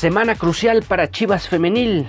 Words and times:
Semana 0.00 0.34
crucial 0.34 0.82
para 0.82 1.10
Chivas 1.10 1.46
Femenil. 1.46 2.08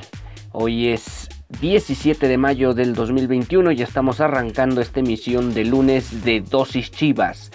Hoy 0.54 0.88
es 0.88 1.21
17 1.60 2.28
de 2.28 2.38
mayo 2.38 2.73
del 2.73 2.94
2021 2.94 3.72
y 3.73 3.82
estamos 3.82 4.22
arrancando 4.22 4.82
esta 4.82 5.02
emisión 5.02 5.54
de 5.54 5.66
lunes 5.66 6.24
de 6.24 6.41
Dosis 6.41 6.91
Chivas. 6.91 7.52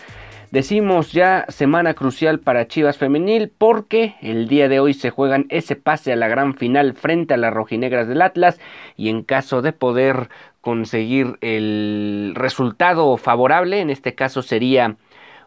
Decimos 0.50 1.12
ya 1.12 1.44
semana 1.48 1.94
crucial 1.94 2.38
para 2.38 2.68
Chivas 2.68 2.98
Femenil 2.98 3.50
porque 3.56 4.14
el 4.20 4.48
día 4.48 4.68
de 4.68 4.80
hoy 4.80 4.94
se 4.94 5.10
juegan 5.10 5.46
ese 5.48 5.74
pase 5.76 6.12
a 6.12 6.16
la 6.16 6.28
gran 6.28 6.54
final 6.54 6.94
frente 6.94 7.34
a 7.34 7.36
las 7.36 7.52
rojinegras 7.52 8.06
del 8.06 8.22
Atlas 8.22 8.60
y 8.96 9.08
en 9.08 9.22
caso 9.22 9.62
de 9.62 9.72
poder 9.72 10.28
conseguir 10.60 11.38
el 11.40 12.32
resultado 12.34 13.16
favorable, 13.16 13.80
en 13.80 13.90
este 13.90 14.14
caso 14.14 14.42
sería 14.42 14.96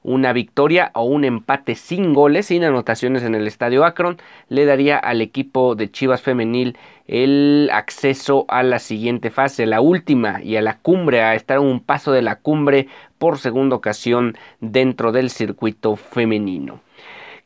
una 0.03 0.33
victoria 0.33 0.91
o 0.93 1.03
un 1.03 1.23
empate 1.23 1.75
sin 1.75 2.13
goles, 2.13 2.47
sin 2.47 2.63
anotaciones 2.63 3.23
en 3.23 3.35
el 3.35 3.47
estadio 3.47 3.85
Akron, 3.85 4.17
le 4.47 4.65
daría 4.65 4.97
al 4.97 5.21
equipo 5.21 5.75
de 5.75 5.91
Chivas 5.91 6.21
Femenil 6.21 6.77
el 7.07 7.69
acceso 7.73 8.45
a 8.47 8.63
la 8.63 8.79
siguiente 8.79 9.31
fase, 9.31 9.65
la 9.65 9.81
última 9.81 10.41
y 10.43 10.55
a 10.55 10.61
la 10.61 10.77
cumbre, 10.77 11.21
a 11.21 11.35
estar 11.35 11.59
un 11.59 11.79
paso 11.79 12.11
de 12.11 12.21
la 12.21 12.35
cumbre 12.35 12.87
por 13.17 13.39
segunda 13.39 13.75
ocasión 13.75 14.37
dentro 14.59 15.11
del 15.11 15.29
circuito 15.29 15.95
femenino. 15.95 16.81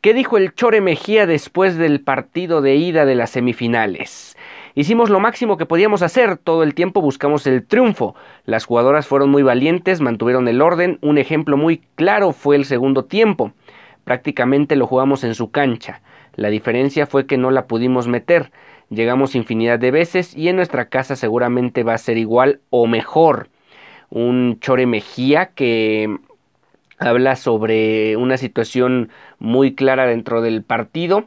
¿Qué 0.01 0.13
dijo 0.13 0.37
el 0.37 0.53
Chore 0.53 0.81
Mejía 0.81 1.25
después 1.25 1.77
del 1.77 2.01
partido 2.01 2.61
de 2.61 2.75
ida 2.75 3.05
de 3.05 3.15
las 3.15 3.29
semifinales? 3.29 4.35
Hicimos 4.75 5.11
lo 5.11 5.19
máximo 5.19 5.57
que 5.57 5.67
podíamos 5.67 6.01
hacer, 6.01 6.37
todo 6.37 6.63
el 6.63 6.73
tiempo 6.73 6.99
buscamos 6.99 7.45
el 7.45 7.63
triunfo. 7.63 8.15
Las 8.45 8.65
jugadoras 8.65 9.05
fueron 9.05 9.29
muy 9.29 9.43
valientes, 9.43 10.01
mantuvieron 10.01 10.47
el 10.47 10.61
orden, 10.61 10.97
un 11.01 11.19
ejemplo 11.19 11.57
muy 11.57 11.83
claro 11.93 12.31
fue 12.31 12.55
el 12.55 12.65
segundo 12.65 13.05
tiempo. 13.05 13.51
Prácticamente 14.03 14.75
lo 14.75 14.87
jugamos 14.87 15.23
en 15.23 15.35
su 15.35 15.51
cancha. 15.51 16.01
La 16.35 16.49
diferencia 16.49 17.05
fue 17.05 17.27
que 17.27 17.37
no 17.37 17.51
la 17.51 17.67
pudimos 17.67 18.07
meter. 18.07 18.51
Llegamos 18.89 19.35
infinidad 19.35 19.77
de 19.77 19.91
veces 19.91 20.35
y 20.35 20.47
en 20.47 20.55
nuestra 20.55 20.85
casa 20.85 21.15
seguramente 21.15 21.83
va 21.83 21.93
a 21.93 21.99
ser 21.99 22.17
igual 22.17 22.59
o 22.71 22.87
mejor. 22.87 23.49
Un 24.09 24.57
Chore 24.59 24.87
Mejía 24.87 25.51
que 25.53 26.17
habla 26.97 27.35
sobre 27.35 28.17
una 28.17 28.37
situación 28.37 29.09
muy 29.37 29.75
clara 29.75 30.07
dentro 30.07 30.41
del 30.41 30.63
partido 30.63 31.25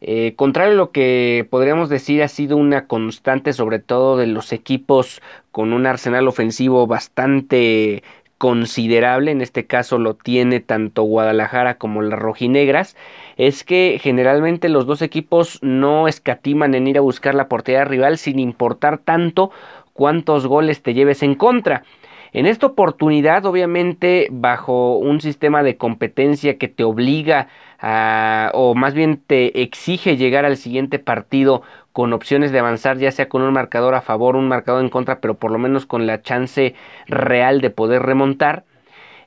eh, 0.00 0.34
contrario 0.36 0.72
a 0.72 0.76
lo 0.76 0.90
que 0.92 1.46
podríamos 1.50 1.88
decir 1.88 2.22
ha 2.22 2.28
sido 2.28 2.56
una 2.56 2.86
constante 2.86 3.52
sobre 3.52 3.78
todo 3.78 4.16
de 4.16 4.26
los 4.26 4.52
equipos 4.52 5.20
con 5.52 5.72
un 5.72 5.86
arsenal 5.86 6.26
ofensivo 6.28 6.86
bastante 6.86 8.02
considerable, 8.38 9.32
en 9.32 9.42
este 9.42 9.66
caso 9.66 9.98
lo 9.98 10.14
tiene 10.14 10.60
tanto 10.60 11.02
Guadalajara 11.02 11.74
como 11.74 12.00
las 12.00 12.18
rojinegras, 12.18 12.96
es 13.36 13.64
que 13.64 13.98
generalmente 14.02 14.70
los 14.70 14.86
dos 14.86 15.02
equipos 15.02 15.58
no 15.60 16.08
escatiman 16.08 16.74
en 16.74 16.86
ir 16.86 16.96
a 16.96 17.02
buscar 17.02 17.34
la 17.34 17.48
portería 17.48 17.84
rival 17.84 18.16
sin 18.16 18.38
importar 18.38 18.96
tanto 18.96 19.50
cuántos 19.92 20.46
goles 20.46 20.80
te 20.82 20.94
lleves 20.94 21.22
en 21.22 21.34
contra. 21.34 21.84
En 22.32 22.46
esta 22.46 22.66
oportunidad, 22.66 23.44
obviamente, 23.46 24.28
bajo 24.30 24.96
un 24.98 25.20
sistema 25.20 25.62
de 25.62 25.76
competencia 25.76 26.58
que 26.58 26.68
te 26.68 26.84
obliga 26.84 27.48
a, 27.80 28.50
o 28.54 28.74
más 28.74 28.94
bien 28.94 29.22
te 29.26 29.62
exige 29.62 30.16
llegar 30.16 30.44
al 30.44 30.56
siguiente 30.56 30.98
partido 30.98 31.62
con 31.92 32.12
opciones 32.12 32.52
de 32.52 32.60
avanzar, 32.60 32.98
ya 32.98 33.10
sea 33.10 33.28
con 33.28 33.42
un 33.42 33.52
marcador 33.52 33.94
a 33.94 34.00
favor, 34.00 34.36
un 34.36 34.48
marcador 34.48 34.82
en 34.82 34.90
contra, 34.90 35.20
pero 35.20 35.38
por 35.38 35.50
lo 35.50 35.58
menos 35.58 35.86
con 35.86 36.06
la 36.06 36.22
chance 36.22 36.74
real 37.06 37.60
de 37.60 37.70
poder 37.70 38.02
remontar. 38.02 38.64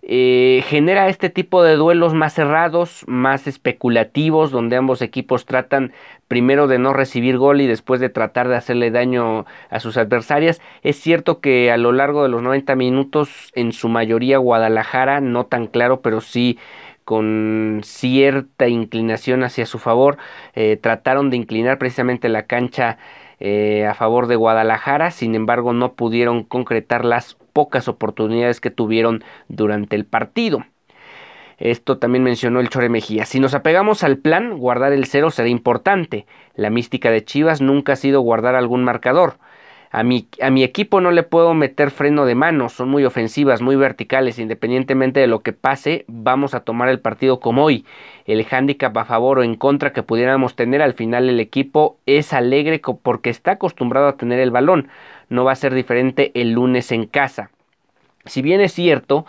Eh, 0.06 0.64
genera 0.68 1.08
este 1.08 1.30
tipo 1.30 1.64
de 1.64 1.78
duelos 1.78 2.14
más 2.14 2.34
cerrados, 2.34 3.06
más 3.08 3.48
especulativos, 3.48 4.52
donde 4.52 4.76
ambos 4.76 5.02
equipos 5.02 5.46
tratan 5.46 5.94
primero 6.28 6.68
de 6.68 6.78
no 6.78 6.92
recibir 6.92 7.38
gol 7.38 7.62
y 7.62 7.68
después 7.68 8.02
de 8.02 8.10
tratar 8.10 8.50
de 8.50 8.58
hacerle 8.58 8.92
daño 8.92 9.46
a 9.70 9.80
sus 9.80 9.96
adversarias. 9.96 10.62
Es 10.82 11.00
cierto 11.00 11.40
que 11.40 11.72
a 11.72 11.78
lo 11.78 11.94
largo 11.94 12.24
de 12.24 12.30
los 12.30 12.42
90 12.42 12.76
minutos, 12.76 13.52
en 13.56 13.72
su 13.72 13.88
mayoría 13.88 14.40
Guadalajara, 14.40 15.22
no 15.22 15.46
tan 15.46 15.68
claro, 15.68 16.02
pero 16.02 16.20
sí 16.20 16.60
con 17.06 17.82
cierta 17.84 18.68
inclinación 18.68 19.44
hacia 19.44 19.66
su 19.66 19.80
favor, 19.80 20.18
eh, 20.54 20.78
trataron 20.82 21.30
de 21.30 21.38
inclinar 21.38 21.78
precisamente 21.78 22.28
la 22.30 22.44
cancha 22.46 22.98
eh, 23.46 23.86
a 23.86 23.94
favor 23.94 24.28
de 24.28 24.38
Guadalajara, 24.38 25.12
sin 25.12 25.36
embargo 25.36 25.74
no 25.74 25.96
pudieron 25.96 26.44
concretar 26.44 27.04
las 27.04 27.36
pocas 27.52 27.90
oportunidades 27.90 28.62
que 28.62 28.72
tuvieron 28.72 29.22
durante 29.50 29.98
el 29.98 30.06
partido. 30.06 30.64
Esto 31.58 31.98
también 31.98 32.24
mencionó 32.24 32.62
el 32.62 32.70
Chore 32.70 32.88
Mejía. 32.88 33.26
Si 33.26 33.42
nos 33.42 33.54
apegamos 33.54 34.06
al 34.06 34.18
plan, 34.18 34.58
guardar 34.58 34.94
el 34.94 35.08
cero 35.08 35.30
será 35.30 35.50
importante. 35.50 36.26
La 36.56 36.70
mística 36.70 37.12
de 37.12 37.26
Chivas 37.26 37.60
nunca 37.60 37.92
ha 37.94 37.98
sido 37.98 38.22
guardar 38.22 38.56
algún 38.56 38.86
marcador. 38.86 39.36
A 39.94 40.04
mi, 40.04 40.28
a 40.42 40.50
mi, 40.50 40.64
equipo 40.64 41.02
no 41.02 41.12
le 41.12 41.24
puedo 41.24 41.54
meter 41.54 41.92
freno 41.92 42.26
de 42.26 42.34
mano, 42.34 42.68
son 42.68 42.90
muy 42.90 43.06
ofensivas, 43.06 43.62
muy 43.62 43.76
verticales, 43.76 44.40
independientemente 44.40 45.20
de 45.20 45.28
lo 45.28 45.42
que 45.42 45.54
pase, 45.54 46.04
vamos 46.08 46.56
a 46.56 46.62
tomar 46.62 46.90
el 46.90 47.00
partido 47.00 47.40
como 47.40 47.64
hoy. 47.64 47.86
El 48.26 48.44
hándicap 48.44 48.98
a 48.98 49.06
favor 49.06 49.38
o 49.38 49.44
en 49.44 49.56
contra 49.56 49.94
que 49.94 50.02
pudiéramos 50.02 50.56
tener 50.56 50.82
al 50.82 50.94
final 50.94 51.30
el 51.30 51.40
equipo 51.40 52.00
es 52.08 52.34
alegre 52.34 52.82
porque 53.04 53.30
está 53.30 53.52
acostumbrado 53.52 54.08
a 54.08 54.18
tener 54.18 54.40
el 54.40 54.50
balón 54.50 54.90
no 55.30 55.44
va 55.44 55.52
a 55.52 55.56
ser 55.56 55.74
diferente 55.74 56.32
el 56.36 56.52
lunes 56.52 56.92
en 56.92 57.06
casa. 57.06 57.50
Si 58.26 58.42
bien 58.42 58.62
es 58.62 58.74
cierto, 58.74 59.26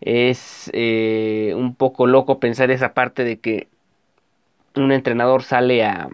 es 0.00 0.70
eh, 0.72 1.52
un 1.56 1.74
poco 1.74 2.06
loco 2.06 2.38
pensar 2.38 2.70
esa 2.70 2.94
parte 2.94 3.24
de 3.24 3.38
que 3.38 3.68
un 4.76 4.92
entrenador 4.92 5.42
sale 5.42 5.84
a, 5.84 6.08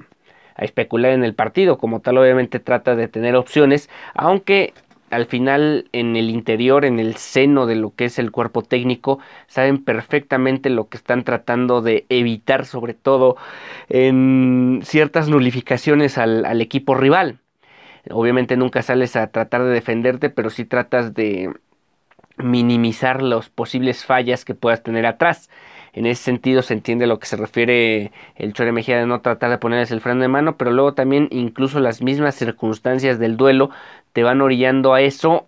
a 0.54 0.64
especular 0.64 1.12
en 1.12 1.24
el 1.24 1.34
partido, 1.34 1.78
como 1.78 2.00
tal 2.00 2.18
obviamente 2.18 2.60
trata 2.60 2.96
de 2.96 3.08
tener 3.08 3.36
opciones, 3.36 3.90
aunque 4.14 4.72
al 5.10 5.26
final 5.26 5.88
en 5.92 6.16
el 6.16 6.28
interior, 6.30 6.84
en 6.84 6.98
el 6.98 7.16
seno 7.16 7.66
de 7.66 7.76
lo 7.76 7.94
que 7.94 8.06
es 8.06 8.18
el 8.18 8.32
cuerpo 8.32 8.62
técnico, 8.62 9.18
saben 9.46 9.82
perfectamente 9.84 10.70
lo 10.70 10.88
que 10.88 10.96
están 10.96 11.24
tratando 11.24 11.82
de 11.82 12.04
evitar, 12.08 12.66
sobre 12.66 12.94
todo 12.94 13.36
en 13.88 14.80
ciertas 14.82 15.28
nulificaciones 15.28 16.18
al, 16.18 16.44
al 16.44 16.60
equipo 16.60 16.94
rival. 16.94 17.38
Obviamente 18.10 18.56
nunca 18.56 18.82
sales 18.82 19.16
a 19.16 19.28
tratar 19.28 19.62
de 19.64 19.70
defenderte, 19.70 20.30
pero 20.30 20.50
sí 20.50 20.64
tratas 20.64 21.14
de 21.14 21.50
minimizar 22.36 23.22
las 23.22 23.48
posibles 23.48 24.04
fallas 24.04 24.44
que 24.44 24.54
puedas 24.54 24.82
tener 24.82 25.06
atrás. 25.06 25.48
En 25.94 26.06
ese 26.06 26.22
sentido 26.22 26.62
se 26.62 26.74
entiende 26.74 27.06
lo 27.06 27.20
que 27.20 27.26
se 27.26 27.36
refiere 27.36 28.10
el 28.34 28.52
Chore 28.52 28.72
Mejía 28.72 28.98
de 28.98 29.06
no 29.06 29.20
tratar 29.20 29.50
de 29.50 29.58
ponerles 29.58 29.92
el 29.92 30.00
freno 30.00 30.22
de 30.22 30.28
mano, 30.28 30.56
pero 30.56 30.72
luego 30.72 30.94
también 30.94 31.28
incluso 31.30 31.78
las 31.78 32.02
mismas 32.02 32.34
circunstancias 32.34 33.20
del 33.20 33.36
duelo 33.36 33.70
te 34.12 34.24
van 34.24 34.40
orillando 34.40 34.92
a 34.92 35.00
eso 35.00 35.46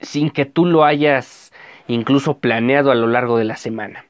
sin 0.00 0.30
que 0.30 0.44
tú 0.44 0.66
lo 0.66 0.84
hayas 0.84 1.52
incluso 1.86 2.38
planeado 2.38 2.90
a 2.90 2.96
lo 2.96 3.06
largo 3.06 3.38
de 3.38 3.44
la 3.44 3.56
semana. 3.56 4.06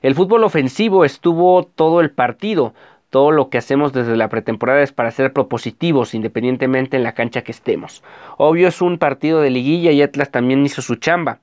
El 0.00 0.14
fútbol 0.14 0.44
ofensivo 0.44 1.04
estuvo 1.04 1.64
todo 1.64 2.00
el 2.00 2.10
partido, 2.10 2.74
todo 3.10 3.30
lo 3.30 3.50
que 3.50 3.58
hacemos 3.58 3.92
desde 3.92 4.16
la 4.16 4.28
pretemporada 4.28 4.82
es 4.82 4.92
para 4.92 5.10
ser 5.10 5.32
propositivos, 5.32 6.14
independientemente 6.14 6.96
en 6.96 7.02
la 7.02 7.12
cancha 7.12 7.42
que 7.42 7.52
estemos. 7.52 8.02
Obvio 8.36 8.68
es 8.68 8.80
un 8.80 8.98
partido 8.98 9.40
de 9.40 9.50
liguilla 9.50 9.90
y 9.90 10.02
Atlas 10.02 10.30
también 10.30 10.64
hizo 10.64 10.82
su 10.82 10.96
chamba. 10.96 11.38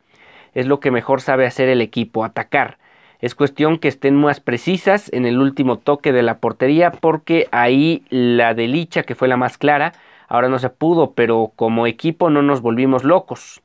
Es 0.54 0.68
lo 0.68 0.80
que 0.80 0.92
mejor 0.92 1.22
sabe 1.22 1.46
hacer 1.46 1.70
el 1.70 1.82
equipo, 1.82 2.24
atacar. 2.24 2.78
Es 3.20 3.36
cuestión 3.36 3.78
que 3.78 3.88
estén 3.88 4.16
más 4.16 4.42
precisas 4.42 5.10
en 5.14 5.26
el 5.26 5.40
último 5.40 5.78
toque 5.78 6.12
de 6.12 6.24
la 6.24 6.40
portería 6.40 6.92
porque 6.92 7.48
ahí 7.52 8.04
la 8.10 8.54
de 8.54 8.68
Licha, 8.68 9.04
que 9.04 9.16
fue 9.16 9.30
la 9.30 9.38
más 9.38 9.58
clara, 9.58 9.94
ahora 10.28 10.50
no 10.50 10.60
se 10.60 10.70
pudo, 10.70 11.12
pero 11.12 11.54
como 11.56 11.88
equipo 11.88 12.30
no 12.30 12.42
nos 12.42 12.62
volvimos 12.62 13.06
locos. 13.06 13.62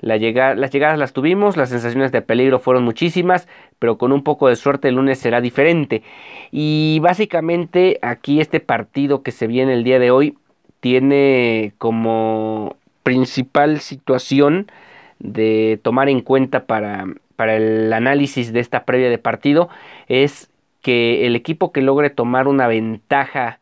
las 0.00 0.20
llegadas 0.20 0.98
las 0.98 1.12
tuvimos, 1.12 1.56
las 1.56 1.68
sensaciones 1.70 2.10
de 2.10 2.20
peligro 2.20 2.58
fueron 2.58 2.84
muchísimas, 2.84 3.46
pero 3.78 3.96
con 3.96 4.10
un 4.12 4.24
poco 4.24 4.48
de 4.48 4.56
suerte 4.56 4.88
el 4.88 4.96
lunes 4.96 5.18
será 5.18 5.40
diferente. 5.40 6.02
Y 6.50 6.98
básicamente 7.00 7.98
aquí 8.02 8.40
este 8.40 8.58
partido 8.58 9.22
que 9.22 9.30
se 9.30 9.46
viene 9.46 9.72
el 9.74 9.84
día 9.84 10.00
de 10.00 10.10
hoy 10.10 10.36
tiene 10.80 11.74
como 11.78 12.76
principal 13.04 13.78
situación 13.78 14.66
de 15.18 15.80
tomar 15.82 16.08
en 16.08 16.20
cuenta 16.20 16.66
para, 16.66 17.06
para 17.36 17.56
el 17.56 17.92
análisis 17.92 18.52
de 18.52 18.60
esta 18.60 18.84
previa 18.84 19.10
de 19.10 19.18
partido 19.18 19.68
es 20.08 20.50
que 20.82 21.26
el 21.26 21.36
equipo 21.36 21.72
que 21.72 21.82
logre 21.82 22.10
tomar 22.10 22.48
una 22.48 22.66
ventaja 22.66 23.58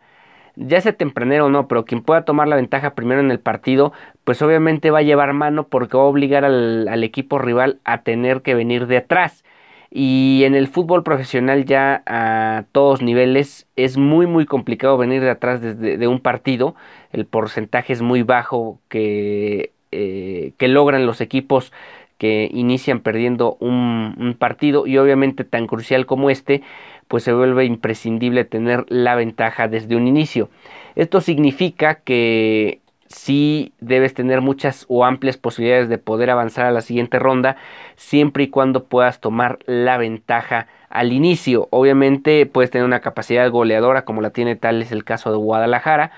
ya 0.56 0.80
sea 0.80 0.92
tempranero 0.92 1.46
o 1.46 1.50
no, 1.50 1.68
pero 1.68 1.84
quien 1.84 2.02
pueda 2.02 2.24
tomar 2.24 2.48
la 2.48 2.56
ventaja 2.56 2.94
primero 2.94 3.20
en 3.20 3.30
el 3.30 3.40
partido, 3.40 3.92
pues 4.24 4.40
obviamente 4.42 4.90
va 4.90 4.98
a 5.00 5.02
llevar 5.02 5.32
mano 5.32 5.68
porque 5.68 5.96
va 5.96 6.04
a 6.04 6.06
obligar 6.06 6.44
al, 6.44 7.04
equipo 7.04 7.38
rival 7.38 7.80
a 7.84 8.02
tener 8.02 8.42
que 8.42 8.54
venir 8.54 8.86
de 8.86 8.98
atrás. 8.98 9.44
Y 9.90 10.42
en 10.44 10.54
el 10.56 10.66
fútbol 10.68 11.04
profesional 11.04 11.66
ya 11.66 12.02
a 12.06 12.64
todos 12.72 13.00
niveles 13.00 13.68
es 13.76 13.96
muy 13.96 14.26
muy 14.26 14.44
complicado 14.44 14.98
venir 14.98 15.22
de 15.22 15.30
atrás 15.30 15.60
de, 15.60 16.08
un 16.08 16.20
partido. 16.20 16.74
El 17.12 17.26
porcentaje 17.26 17.92
es 17.92 18.02
muy 18.02 18.22
bajo 18.22 18.80
que, 18.88 19.72
eh, 19.94 20.52
que 20.58 20.68
logran 20.68 21.06
los 21.06 21.20
equipos 21.20 21.72
que 22.18 22.48
inician 22.52 23.00
perdiendo 23.00 23.56
un, 23.60 24.36
partido 24.38 24.86
y 24.86 24.98
obviamente 24.98 25.44
tan 25.44 25.66
crucial 25.66 26.06
como 26.06 26.30
este 26.30 26.62
pues 27.08 27.22
se 27.22 27.32
vuelve 27.32 27.64
imprescindible 27.64 28.44
tener 28.44 28.86
la 28.88 29.14
ventaja 29.14 29.68
desde 29.68 29.94
un 29.94 30.08
inicio. 30.08 30.48
Esto 30.96 31.20
significa 31.20 31.96
que 31.96 32.80
sí 33.08 33.72
debes 33.80 34.14
tener 34.14 34.40
muchas 34.40 34.86
o 34.88 35.04
amplias 35.04 35.36
posibilidades 35.36 35.88
de 35.88 35.98
poder 35.98 36.30
avanzar 36.30 36.66
a 36.66 36.72
la 36.72 36.80
siguiente 36.80 37.18
ronda 37.18 37.56
siempre 37.96 38.44
y 38.44 38.48
cuando 38.48 38.84
puedas 38.84 39.20
tomar 39.20 39.58
la 39.66 39.98
ventaja 39.98 40.66
al 40.88 41.12
inicio. 41.12 41.68
Obviamente 41.70 42.46
puedes 42.46 42.70
tener 42.70 42.86
una 42.86 43.00
capacidad 43.00 43.50
goleadora 43.50 44.04
como 44.04 44.22
la 44.22 44.30
tiene 44.30 44.56
tal 44.56 44.80
es 44.80 44.90
el 44.90 45.04
caso 45.04 45.30
de 45.30 45.36
Guadalajara. 45.36 46.10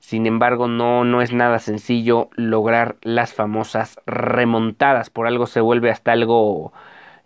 Sin 0.00 0.26
embargo, 0.26 0.68
no, 0.68 1.04
no 1.04 1.22
es 1.22 1.32
nada 1.32 1.58
sencillo 1.58 2.30
lograr 2.34 2.96
las 3.02 3.34
famosas 3.34 4.00
remontadas. 4.06 5.10
Por 5.10 5.26
algo 5.26 5.46
se 5.46 5.60
vuelve 5.60 5.90
hasta 5.90 6.12
algo 6.12 6.72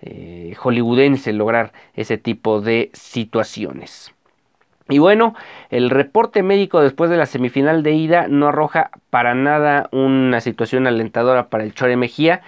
eh, 0.01 0.55
hollywoodense 0.59 1.33
lograr 1.33 1.73
ese 1.95 2.19
tipo 2.19 2.61
de 2.61 2.91
situaciones. 2.93 4.13
Y 4.89 4.99
bueno, 4.99 5.35
el 5.71 5.91
reporte 5.91 6.43
médico 6.43 6.81
después 6.81 7.09
de 7.09 7.17
la 7.17 7.27
semifinal 7.27 7.83
de 7.83 7.93
ida 7.93 8.27
no 8.29 8.49
arroja 8.49 8.91
para 9.11 9.35
nada 9.35 9.89
una 9.93 10.41
situación 10.41 10.87
alentadora 10.87 11.49
para 11.49 11.63
el 11.63 11.73
Chore 11.73 11.97
Mejía. 11.97 12.43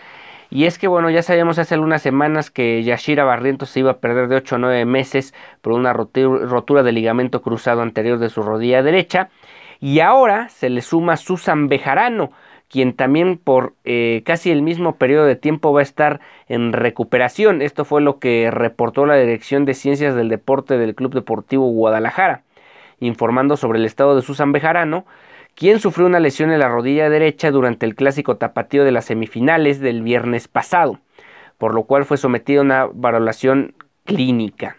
Y 0.51 0.65
es 0.65 0.79
que 0.79 0.89
bueno, 0.89 1.11
ya 1.11 1.23
sabíamos 1.23 1.59
hace 1.59 1.75
algunas 1.75 2.03
semanas 2.03 2.51
que 2.51 2.83
Yashira 2.83 3.25
Barrientos 3.25 3.71
se 3.71 3.81
iba 3.81 3.93
a 3.93 3.99
perder 3.99 4.29
de 4.29 4.37
8 4.37 4.57
a 4.57 4.59
9 4.59 4.85
meses 4.85 5.33
por 5.63 5.73
una 5.73 5.93
rotura 5.93 6.83
de 6.83 6.93
ligamento 6.93 7.41
cruzado 7.41 7.83
anterior 7.83 8.19
de 8.19 8.31
su 8.31 8.43
rodilla 8.43 8.83
derecha. 8.83 9.31
Y 9.85 10.01
ahora 10.01 10.49
se 10.49 10.71
le 10.71 10.81
suma 10.81 11.19
Susan 11.19 11.69
Bejarano, 11.69 12.33
quien 12.71 12.95
también 12.95 13.37
por 13.37 13.75
eh, 13.85 14.23
casi 14.25 14.51
el 14.51 14.63
mismo 14.63 14.97
periodo 14.97 15.27
de 15.27 15.37
tiempo 15.37 15.75
va 15.75 15.81
a 15.81 15.83
estar 15.83 16.21
en 16.49 16.73
recuperación. 16.73 17.61
Esto 17.61 17.85
fue 17.85 18.01
lo 18.01 18.19
que 18.19 18.51
reportó 18.51 19.05
la 19.05 19.17
Dirección 19.17 19.67
de 19.67 19.75
Ciencias 19.75 20.15
del 20.15 20.31
Deporte 20.31 20.79
del 20.79 20.95
Club 20.95 21.13
Deportivo 21.13 21.67
Guadalajara, 21.67 22.45
informando 22.99 23.59
sobre 23.59 23.79
el 23.79 23.85
estado 23.85 24.17
de 24.17 24.23
Susan 24.23 24.53
Bejarano, 24.53 25.05
quien 25.55 25.81
sufrió 25.81 26.07
una 26.07 26.19
lesión 26.19 26.51
en 26.51 26.61
la 26.61 26.71
rodilla 26.71 27.11
derecha 27.11 27.51
durante 27.51 27.85
el 27.85 27.95
clásico 27.95 28.39
tapatío 28.39 28.85
de 28.85 28.93
las 28.93 29.05
semifinales 29.05 29.81
del 29.81 30.01
viernes 30.01 30.49
pasado, 30.49 30.99
por 31.59 31.75
lo 31.75 31.83
cual 31.83 32.07
fue 32.07 32.17
sometido 32.17 32.63
a 32.63 32.65
una 32.65 32.87
valoración 32.91 33.75
clínica. 34.07 34.79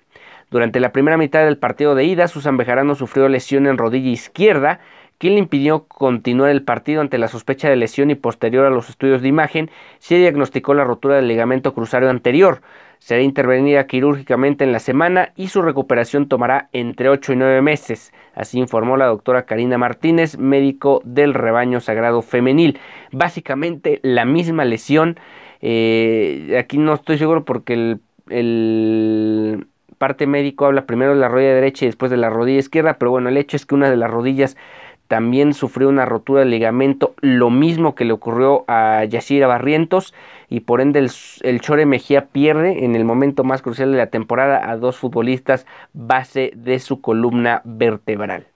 Durante 0.49 0.79
la 0.79 0.91
primera 0.91 1.17
mitad 1.17 1.43
del 1.45 1.57
partido 1.57 1.93
de 1.93 2.05
ida, 2.05 2.27
Susan 2.27 2.57
Bejarano 2.57 2.95
sufrió 2.95 3.27
lesión 3.29 3.67
en 3.67 3.77
rodilla 3.77 4.09
izquierda 4.09 4.79
¿Quién 5.17 5.33
le 5.33 5.39
impidió 5.39 5.85
continuar 5.85 6.49
el 6.49 6.63
partido 6.63 6.99
ante 6.99 7.17
la 7.17 7.29
sospecha 7.29 7.69
de 7.69 7.77
lesión 7.77 8.11
y 8.11 8.15
posterior 8.15 8.65
a 8.65 8.69
los 8.69 8.89
estudios 8.89 9.21
de 9.21 9.29
imagen 9.29 9.69
se 9.99 10.17
diagnosticó 10.17 10.73
la 10.73 10.83
rotura 10.83 11.15
del 11.15 11.29
ligamento 11.29 11.73
cruzario 11.73 12.09
anterior. 12.09 12.61
Será 12.99 13.21
intervenida 13.21 13.87
quirúrgicamente 13.87 14.65
en 14.65 14.73
la 14.73 14.79
semana 14.79 15.31
y 15.37 15.47
su 15.47 15.61
recuperación 15.61 16.27
tomará 16.27 16.69
entre 16.73 17.09
8 17.09 17.33
y 17.33 17.35
9 17.37 17.61
meses, 17.61 18.11
así 18.33 18.59
informó 18.59 18.97
la 18.97 19.05
doctora 19.05 19.45
Karina 19.45 19.77
Martínez, 19.77 20.37
médico 20.37 21.01
del 21.05 21.33
rebaño 21.33 21.79
sagrado 21.79 22.21
femenil. 22.21 22.79
Básicamente 23.11 23.99
la 24.01 24.25
misma 24.25 24.65
lesión, 24.65 25.17
eh, 25.61 26.57
aquí 26.59 26.77
no 26.77 26.93
estoy 26.93 27.17
seguro 27.17 27.45
porque 27.45 27.73
el, 27.73 27.99
el 28.29 29.67
parte 29.97 30.27
médico 30.27 30.65
habla 30.65 30.85
primero 30.85 31.13
de 31.13 31.19
la 31.19 31.29
rodilla 31.29 31.53
derecha 31.53 31.85
y 31.85 31.87
después 31.87 32.11
de 32.11 32.17
la 32.17 32.29
rodilla 32.29 32.59
izquierda, 32.59 32.97
pero 32.97 33.11
bueno, 33.11 33.29
el 33.29 33.37
hecho 33.37 33.55
es 33.55 33.65
que 33.65 33.75
una 33.75 33.89
de 33.89 33.97
las 33.97 34.11
rodillas 34.11 34.57
también 35.07 35.53
sufrió 35.53 35.89
una 35.89 36.05
rotura 36.05 36.41
de 36.41 36.47
ligamento, 36.47 37.13
lo 37.21 37.49
mismo 37.49 37.95
que 37.95 38.05
le 38.05 38.13
ocurrió 38.13 38.65
a 38.67 39.03
Yashira 39.05 39.47
Barrientos 39.47 40.13
y 40.49 40.61
por 40.61 40.81
ende 40.81 40.99
el, 40.99 41.61
Chore 41.61 41.85
Mejía 41.85 42.27
pierde 42.27 42.85
en 42.85 42.95
el 42.95 43.05
momento 43.05 43.43
más 43.43 43.61
crucial 43.61 43.91
de 43.91 43.97
la 43.97 44.07
temporada 44.07 44.69
a 44.69 44.77
dos 44.77 44.97
futbolistas 44.97 45.65
base 45.93 46.51
de 46.55 46.79
su 46.79 47.01
columna 47.01 47.61
vertebral. 47.65 48.47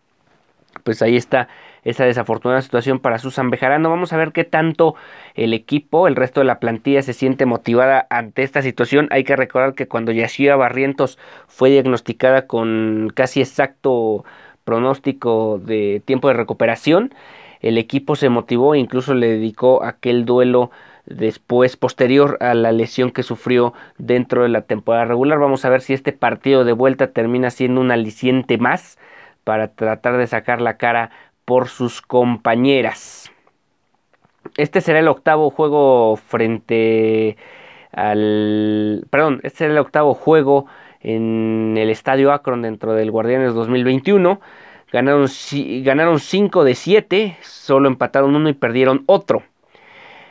Pues 0.84 1.02
ahí 1.02 1.18
está 1.18 1.50
esa 1.84 2.06
desafortunada 2.06 2.62
situación 2.62 3.00
para 3.00 3.20
Susan 3.20 3.50
Bejarano. 3.50 3.90
Vamos 3.90 4.14
a 4.14 4.18
ver 4.18 4.32
qué 4.32 4.44
tanto 4.44 4.96
el 5.36 5.54
equipo, 5.54 6.08
el 6.08 6.16
resto 6.16 6.40
de 6.40 6.46
la 6.46 6.60
plantilla 6.60 7.02
se 7.02 7.14
siente 7.14 7.46
motivada 7.46 8.08
ante 8.10 8.44
esta 8.44 8.62
situación. 8.62 9.08
Hay 9.12 9.24
que 9.24 9.36
recordar 9.36 9.74
que 9.74 9.88
cuando 9.88 10.12
Yashira 10.12 10.56
Barrientos 10.56 11.18
fue 11.48 11.70
diagnosticada 11.70 12.48
con 12.48 13.12
casi 13.14 13.42
exacto 13.42 14.24
pronóstico 14.70 15.60
de 15.60 16.00
tiempo 16.06 16.28
de 16.28 16.36
recuperación, 16.36 17.12
el 17.60 17.80
equipo 17.80 18.16
se 18.16 18.30
motivó 18.30 18.76
e 18.76 18.78
incluso 18.78 19.16
le 19.16 19.28
dedicó 19.28 19.84
aquel 19.84 20.26
duelo 20.26 20.70
después 21.08 21.76
posterior 21.76 22.38
a 22.40 22.54
la 22.54 22.72
lesión 22.72 23.10
que 23.10 23.24
sufrió 23.24 23.74
dentro 23.98 24.44
de 24.44 24.50
la 24.50 24.62
temporada 24.62 25.06
regular. 25.06 25.40
Vamos 25.40 25.66
a 25.66 25.70
ver 25.70 25.82
si 25.82 25.94
este 25.94 26.14
partido 26.14 26.66
de 26.66 26.74
vuelta 26.74 27.08
termina 27.08 27.50
siendo 27.50 27.82
un 27.82 27.90
aliciente 27.90 28.60
más 28.60 29.00
para 29.44 29.70
tratar 29.70 30.18
de 30.18 30.28
sacar 30.28 30.62
la 30.62 30.78
cara 30.78 31.10
por 31.46 31.68
sus 31.68 32.04
compañeras. 32.04 33.32
Este 34.56 34.82
será 34.82 35.00
el 35.00 35.08
octavo 35.08 35.50
juego 35.50 36.16
frente 36.16 37.38
al... 37.92 39.08
Perdón, 39.10 39.40
este 39.42 39.58
será 39.58 39.72
el 39.72 39.80
octavo 39.80 40.14
juego 40.14 40.68
en 41.02 41.76
el 41.78 41.90
Estadio 41.90 42.32
Akron 42.32 42.62
dentro 42.62 42.94
del 42.94 43.12
Guardianes 43.12 43.54
2021. 43.54 44.40
Ganaron, 44.92 45.28
ganaron 45.84 46.20
5 46.20 46.64
de 46.64 46.76
7, 46.76 47.38
solo 47.42 47.88
empataron 47.88 48.36
uno 48.36 48.50
y 48.50 48.54
perdieron 48.54 49.04
otro. 49.06 49.44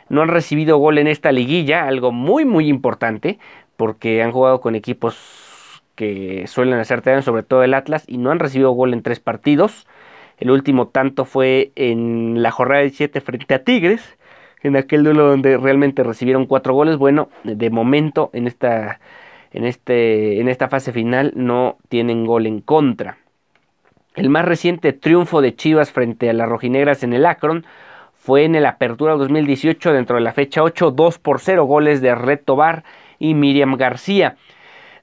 No 0.09 0.21
han 0.21 0.27
recibido 0.27 0.77
gol 0.77 0.97
en 0.97 1.07
esta 1.07 1.31
liguilla, 1.31 1.87
algo 1.87 2.11
muy 2.11 2.43
muy 2.43 2.67
importante, 2.67 3.39
porque 3.77 4.21
han 4.21 4.31
jugado 4.31 4.59
con 4.59 4.75
equipos 4.75 5.81
que 5.95 6.45
suelen 6.47 6.79
hacer 6.79 7.01
daño, 7.01 7.21
sobre 7.21 7.43
todo 7.43 7.63
el 7.63 7.73
Atlas, 7.73 8.03
y 8.07 8.17
no 8.17 8.31
han 8.31 8.39
recibido 8.39 8.71
gol 8.71 8.93
en 8.93 9.03
tres 9.03 9.19
partidos. 9.19 9.87
El 10.37 10.51
último 10.51 10.87
tanto 10.87 11.25
fue 11.25 11.71
en 11.75 12.41
la 12.41 12.51
jornada 12.51 12.81
17 12.81 13.21
frente 13.21 13.53
a 13.53 13.63
Tigres, 13.63 14.17
en 14.63 14.75
aquel 14.75 15.03
duelo 15.03 15.27
donde 15.27 15.57
realmente 15.57 16.03
recibieron 16.03 16.45
cuatro 16.45 16.73
goles. 16.73 16.97
Bueno, 16.97 17.29
de 17.43 17.69
momento 17.69 18.29
en 18.33 18.47
esta 18.47 18.99
en, 19.51 19.65
este, 19.65 20.39
en 20.39 20.47
esta 20.47 20.67
fase 20.67 20.91
final 20.91 21.33
no 21.35 21.77
tienen 21.89 22.25
gol 22.25 22.45
en 22.45 22.61
contra. 22.61 23.17
El 24.15 24.29
más 24.29 24.45
reciente 24.45 24.93
triunfo 24.93 25.41
de 25.41 25.55
Chivas 25.55 25.91
frente 25.91 26.29
a 26.29 26.33
las 26.33 26.49
rojinegras 26.49 27.03
en 27.03 27.13
el 27.13 27.25
Akron 27.25 27.65
fue 28.17 28.43
en 28.43 28.55
el 28.55 28.65
Apertura 28.65 29.15
2018 29.15 29.93
dentro 29.93 30.17
de 30.17 30.21
la 30.21 30.33
fecha 30.33 30.61
8, 30.61 30.91
2 30.91 31.19
por 31.19 31.39
0 31.39 31.65
goles 31.65 32.01
de 32.01 32.13
Red 32.15 32.41
Tobar 32.43 32.83
y 33.17 33.33
Miriam 33.33 33.75
García. 33.75 34.35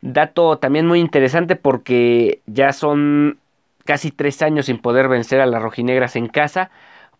Dato 0.02 0.58
también 0.58 0.86
muy 0.86 1.00
interesante 1.00 1.56
porque 1.56 2.40
ya 2.46 2.72
son 2.72 3.38
casi 3.84 4.10
tres 4.10 4.42
años 4.42 4.66
sin 4.66 4.78
poder 4.78 5.08
vencer 5.08 5.40
a 5.40 5.46
las 5.46 5.62
rojinegras 5.62 6.16
en 6.16 6.28
casa 6.28 6.70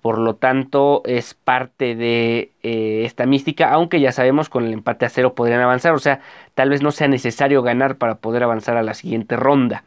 por 0.01 0.19
lo 0.19 0.37
tanto 0.37 1.03
es 1.05 1.35
parte 1.35 1.95
de 1.95 2.53
eh, 2.63 3.03
esta 3.05 3.27
mística, 3.27 3.71
aunque 3.71 4.01
ya 4.01 4.13
sabemos 4.13 4.49
con 4.49 4.65
el 4.65 4.73
empate 4.73 5.07
a 5.07 5.09
cero 5.09 5.35
podrían 5.35 5.61
avanzar, 5.61 5.95
o 5.95 5.99
sea, 5.99 6.21
tal 6.55 6.71
vez 6.71 6.83
no 6.83 6.91
sea 6.91 7.09
necesario 7.09 7.63
ganar 7.63 7.97
para 7.97 8.17
poder 8.17 8.43
avanzar 8.43 8.77
a 8.77 8.83
la 8.83 8.95
siguiente 8.95 9.37
ronda. 9.37 9.85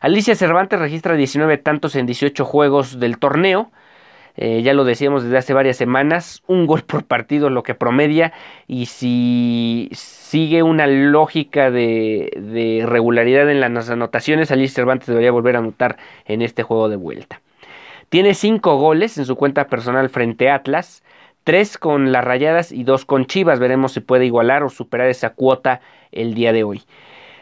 Alicia 0.00 0.34
Cervantes 0.34 0.78
registra 0.78 1.14
19 1.14 1.58
tantos 1.58 1.94
en 1.96 2.06
18 2.06 2.44
juegos 2.44 2.98
del 2.98 3.18
torneo, 3.18 3.70
eh, 4.36 4.62
ya 4.62 4.72
lo 4.72 4.84
decíamos 4.84 5.24
desde 5.24 5.36
hace 5.36 5.52
varias 5.52 5.76
semanas, 5.76 6.42
un 6.46 6.66
gol 6.66 6.82
por 6.82 7.04
partido 7.04 7.50
lo 7.50 7.62
que 7.62 7.74
promedia 7.74 8.32
y 8.66 8.86
si 8.86 9.90
sigue 9.92 10.62
una 10.62 10.86
lógica 10.86 11.70
de, 11.70 12.32
de 12.36 12.84
regularidad 12.86 13.50
en 13.50 13.60
las 13.60 13.90
anotaciones, 13.90 14.50
Alicia 14.50 14.76
Cervantes 14.76 15.08
debería 15.08 15.32
volver 15.32 15.56
a 15.56 15.58
anotar 15.58 15.98
en 16.24 16.42
este 16.42 16.62
juego 16.62 16.88
de 16.88 16.96
vuelta. 16.96 17.40
Tiene 18.12 18.34
cinco 18.34 18.76
goles 18.76 19.16
en 19.16 19.24
su 19.24 19.36
cuenta 19.36 19.68
personal 19.68 20.10
frente 20.10 20.50
a 20.50 20.56
Atlas, 20.56 21.02
tres 21.44 21.78
con 21.78 22.12
las 22.12 22.22
Rayadas 22.22 22.70
y 22.70 22.84
dos 22.84 23.06
con 23.06 23.24
Chivas. 23.24 23.58
Veremos 23.58 23.92
si 23.92 24.00
puede 24.00 24.26
igualar 24.26 24.62
o 24.64 24.68
superar 24.68 25.08
esa 25.08 25.30
cuota 25.30 25.80
el 26.10 26.34
día 26.34 26.52
de 26.52 26.62
hoy. 26.62 26.82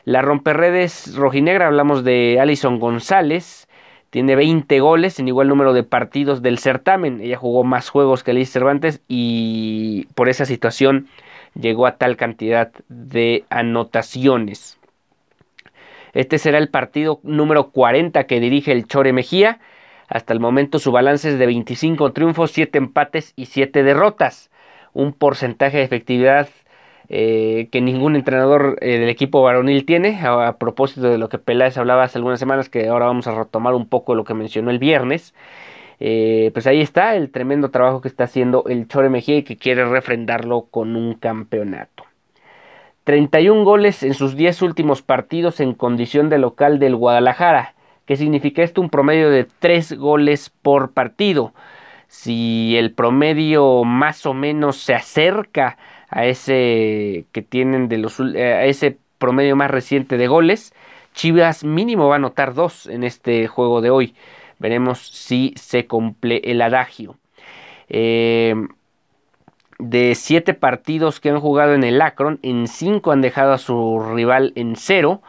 La 0.04 0.22
romperredes 0.22 1.16
rojinegra, 1.16 1.66
hablamos 1.66 2.04
de 2.04 2.38
Alison 2.40 2.78
González, 2.78 3.66
tiene 4.10 4.36
20 4.36 4.78
goles 4.78 5.18
en 5.18 5.26
igual 5.26 5.48
número 5.48 5.72
de 5.72 5.82
partidos 5.82 6.40
del 6.40 6.58
certamen. 6.58 7.20
Ella 7.20 7.36
jugó 7.36 7.64
más 7.64 7.88
juegos 7.88 8.22
que 8.22 8.32
Liz 8.32 8.52
Cervantes 8.52 9.02
y 9.08 10.06
por 10.14 10.28
esa 10.28 10.44
situación 10.44 11.08
llegó 11.60 11.84
a 11.84 11.96
tal 11.96 12.16
cantidad 12.16 12.70
de 12.88 13.42
anotaciones. 13.50 14.78
Este 16.12 16.38
será 16.38 16.58
el 16.58 16.68
partido 16.68 17.18
número 17.24 17.70
40 17.70 18.22
que 18.28 18.38
dirige 18.38 18.70
el 18.70 18.86
Chore 18.86 19.12
Mejía. 19.12 19.58
Hasta 20.10 20.32
el 20.32 20.40
momento 20.40 20.80
su 20.80 20.90
balance 20.90 21.30
es 21.30 21.38
de 21.38 21.46
25 21.46 22.12
triunfos, 22.12 22.50
7 22.50 22.76
empates 22.76 23.32
y 23.36 23.46
7 23.46 23.84
derrotas. 23.84 24.50
Un 24.92 25.12
porcentaje 25.12 25.78
de 25.78 25.84
efectividad 25.84 26.48
eh, 27.08 27.68
que 27.70 27.80
ningún 27.80 28.16
entrenador 28.16 28.76
eh, 28.80 28.98
del 28.98 29.08
equipo 29.08 29.40
varonil 29.40 29.86
tiene. 29.86 30.18
A, 30.20 30.58
propósito 30.58 31.08
de 31.08 31.16
lo 31.16 31.28
que 31.28 31.38
Peláez 31.38 31.78
hablaba 31.78 32.02
hace 32.02 32.18
algunas 32.18 32.40
semanas, 32.40 32.68
que 32.68 32.88
ahora 32.88 33.06
vamos 33.06 33.28
a 33.28 33.34
retomar 33.36 33.74
un 33.74 33.88
poco 33.88 34.16
lo 34.16 34.24
que 34.24 34.34
mencionó 34.34 34.72
el 34.72 34.80
viernes. 34.80 35.32
Eh, 36.00 36.50
pues 36.54 36.66
ahí 36.66 36.80
está 36.80 37.14
el 37.14 37.30
tremendo 37.30 37.70
trabajo 37.70 38.00
que 38.00 38.08
está 38.08 38.24
haciendo 38.24 38.64
el 38.66 38.88
Chore 38.88 39.10
Mejía 39.10 39.36
y 39.36 39.42
que 39.44 39.56
quiere 39.56 39.84
refrendarlo 39.84 40.62
con 40.70 40.96
un 40.96 41.14
campeonato. 41.14 42.04
31 43.04 43.62
goles 43.62 44.02
en 44.02 44.14
sus 44.14 44.34
10 44.34 44.62
últimos 44.62 45.02
partidos 45.02 45.60
en 45.60 45.72
condición 45.74 46.30
de 46.30 46.38
local 46.38 46.80
del 46.80 46.96
Guadalajara. 46.96 47.74
¿Qué 48.10 48.16
significa 48.16 48.64
esto? 48.64 48.80
Un 48.80 48.90
promedio 48.90 49.30
de 49.30 49.46
3 49.60 49.92
goles 49.92 50.50
por 50.50 50.90
partido. 50.90 51.54
Si 52.08 52.76
el 52.76 52.90
promedio 52.90 53.84
más 53.84 54.26
o 54.26 54.34
menos 54.34 54.78
se 54.78 54.94
acerca 54.94 55.78
a 56.08 56.26
ese 56.26 57.26
que 57.30 57.42
tienen 57.42 57.88
de 57.88 57.98
los 57.98 58.18
eh, 58.18 58.52
a 58.52 58.64
ese 58.64 58.98
promedio 59.18 59.54
más 59.54 59.70
reciente 59.70 60.16
de 60.16 60.26
goles, 60.26 60.74
Chivas 61.14 61.62
mínimo 61.62 62.08
va 62.08 62.14
a 62.14 62.18
anotar 62.18 62.52
2 62.52 62.88
en 62.88 63.04
este 63.04 63.46
juego 63.46 63.80
de 63.80 63.90
hoy. 63.90 64.16
Veremos 64.58 64.98
si 64.98 65.54
se 65.54 65.86
cumple 65.86 66.40
el 66.42 66.62
adagio. 66.62 67.14
Eh, 67.88 68.56
de 69.78 70.16
7 70.16 70.54
partidos 70.54 71.20
que 71.20 71.30
han 71.30 71.38
jugado 71.38 71.74
en 71.74 71.84
el 71.84 72.02
Akron, 72.02 72.40
en 72.42 72.66
5 72.66 73.12
han 73.12 73.20
dejado 73.20 73.52
a 73.52 73.58
su 73.58 74.00
rival 74.00 74.52
en 74.56 74.74
0 74.74 75.22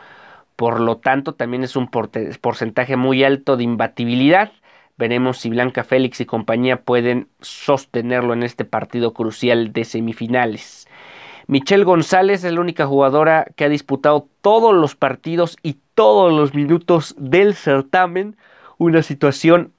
por 0.62 0.80
lo 0.80 0.98
tanto 0.98 1.34
también 1.34 1.64
es 1.64 1.76
un 1.76 1.90
porcentaje 1.90 2.96
muy 2.96 3.24
alto 3.24 3.58
de 3.58 3.64
imbatibilidad. 3.64 4.52
Veremos 4.96 5.40
si 5.40 5.50
Blanca 5.50 5.84
Félix 5.84 6.22
y 6.22 6.26
compañía 6.26 6.84
pueden 6.84 7.30
sostenerlo 7.40 8.34
en 8.34 8.44
este 8.44 8.64
partido 8.64 9.12
crucial 9.12 9.74
de 9.74 9.86
semifinales. 9.86 10.88
Michelle 11.48 11.84
González 11.84 12.44
es 12.44 12.54
la 12.54 12.62
única 12.62 12.86
jugadora 12.86 13.48
que 13.56 13.64
ha 13.64 13.70
disputado 13.70 14.28
todos 14.42 14.76
los 14.76 14.94
partidos 14.94 15.58
y 15.64 15.78
todos 15.96 16.32
los 16.32 16.54
minutos 16.54 17.16
del 17.18 17.56
certamen. 17.56 18.38
Una 18.78 19.02
situación 19.02 19.74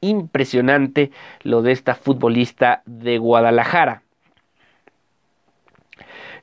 impresionante 0.00 1.10
lo 1.42 1.60
de 1.60 1.72
esta 1.72 1.94
futbolista 1.94 2.80
de 2.86 3.18
Guadalajara. 3.18 4.01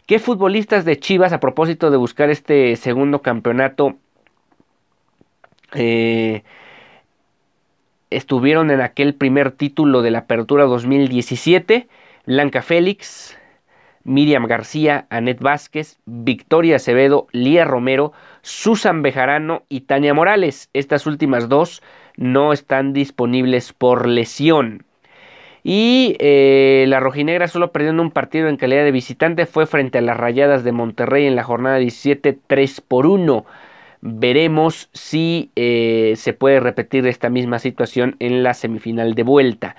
¿Qué 0.09 0.17
futbolistas 0.17 0.85
de 0.85 0.97
Chivas, 0.97 1.33
a 1.33 1.39
propósito 1.39 1.91
de 1.91 1.97
buscar 1.97 2.31
este 2.31 2.75
segundo 2.77 3.21
campeonato, 3.21 3.97
eh, 5.75 6.41
estuvieron 8.09 8.71
en 8.71 8.81
aquel 8.81 9.13
primer 9.13 9.51
título 9.51 10.01
de 10.01 10.09
la 10.09 10.17
Apertura 10.21 10.65
2017? 10.65 11.87
Blanca 12.25 12.63
Félix, 12.63 13.37
Miriam 14.03 14.47
García, 14.47 15.05
Anet 15.11 15.39
Vázquez, 15.41 15.99
Victoria 16.07 16.77
Acevedo, 16.77 17.27
Lía 17.31 17.63
Romero, 17.63 18.11
Susan 18.41 19.03
Bejarano 19.03 19.61
y 19.69 19.81
Tania 19.81 20.15
Morales. 20.15 20.71
Estas 20.73 21.05
últimas 21.05 21.49
dos 21.49 21.83
no 22.17 22.51
están 22.51 22.93
disponibles 22.93 23.73
por 23.73 24.07
lesión. 24.07 24.87
Y 25.63 26.15
eh, 26.19 26.85
la 26.87 26.99
rojinegra 26.99 27.47
solo 27.47 27.71
perdiendo 27.71 28.01
un 28.01 28.11
partido 28.11 28.47
en 28.47 28.57
calidad 28.57 28.83
de 28.83 28.91
visitante 28.91 29.45
fue 29.45 29.65
frente 29.65 29.97
a 29.97 30.01
las 30.01 30.17
Rayadas 30.17 30.63
de 30.63 30.71
Monterrey 30.71 31.25
en 31.25 31.35
la 31.35 31.43
jornada 31.43 31.77
17 31.77 32.37
3 32.47 32.81
por 32.81 33.05
1. 33.05 33.45
Veremos 34.01 34.89
si 34.93 35.51
eh, 35.55 36.13
se 36.15 36.33
puede 36.33 36.59
repetir 36.61 37.05
esta 37.07 37.29
misma 37.29 37.59
situación 37.59 38.15
en 38.19 38.43
la 38.43 38.53
semifinal 38.53 39.13
de 39.15 39.23
vuelta. 39.23 39.75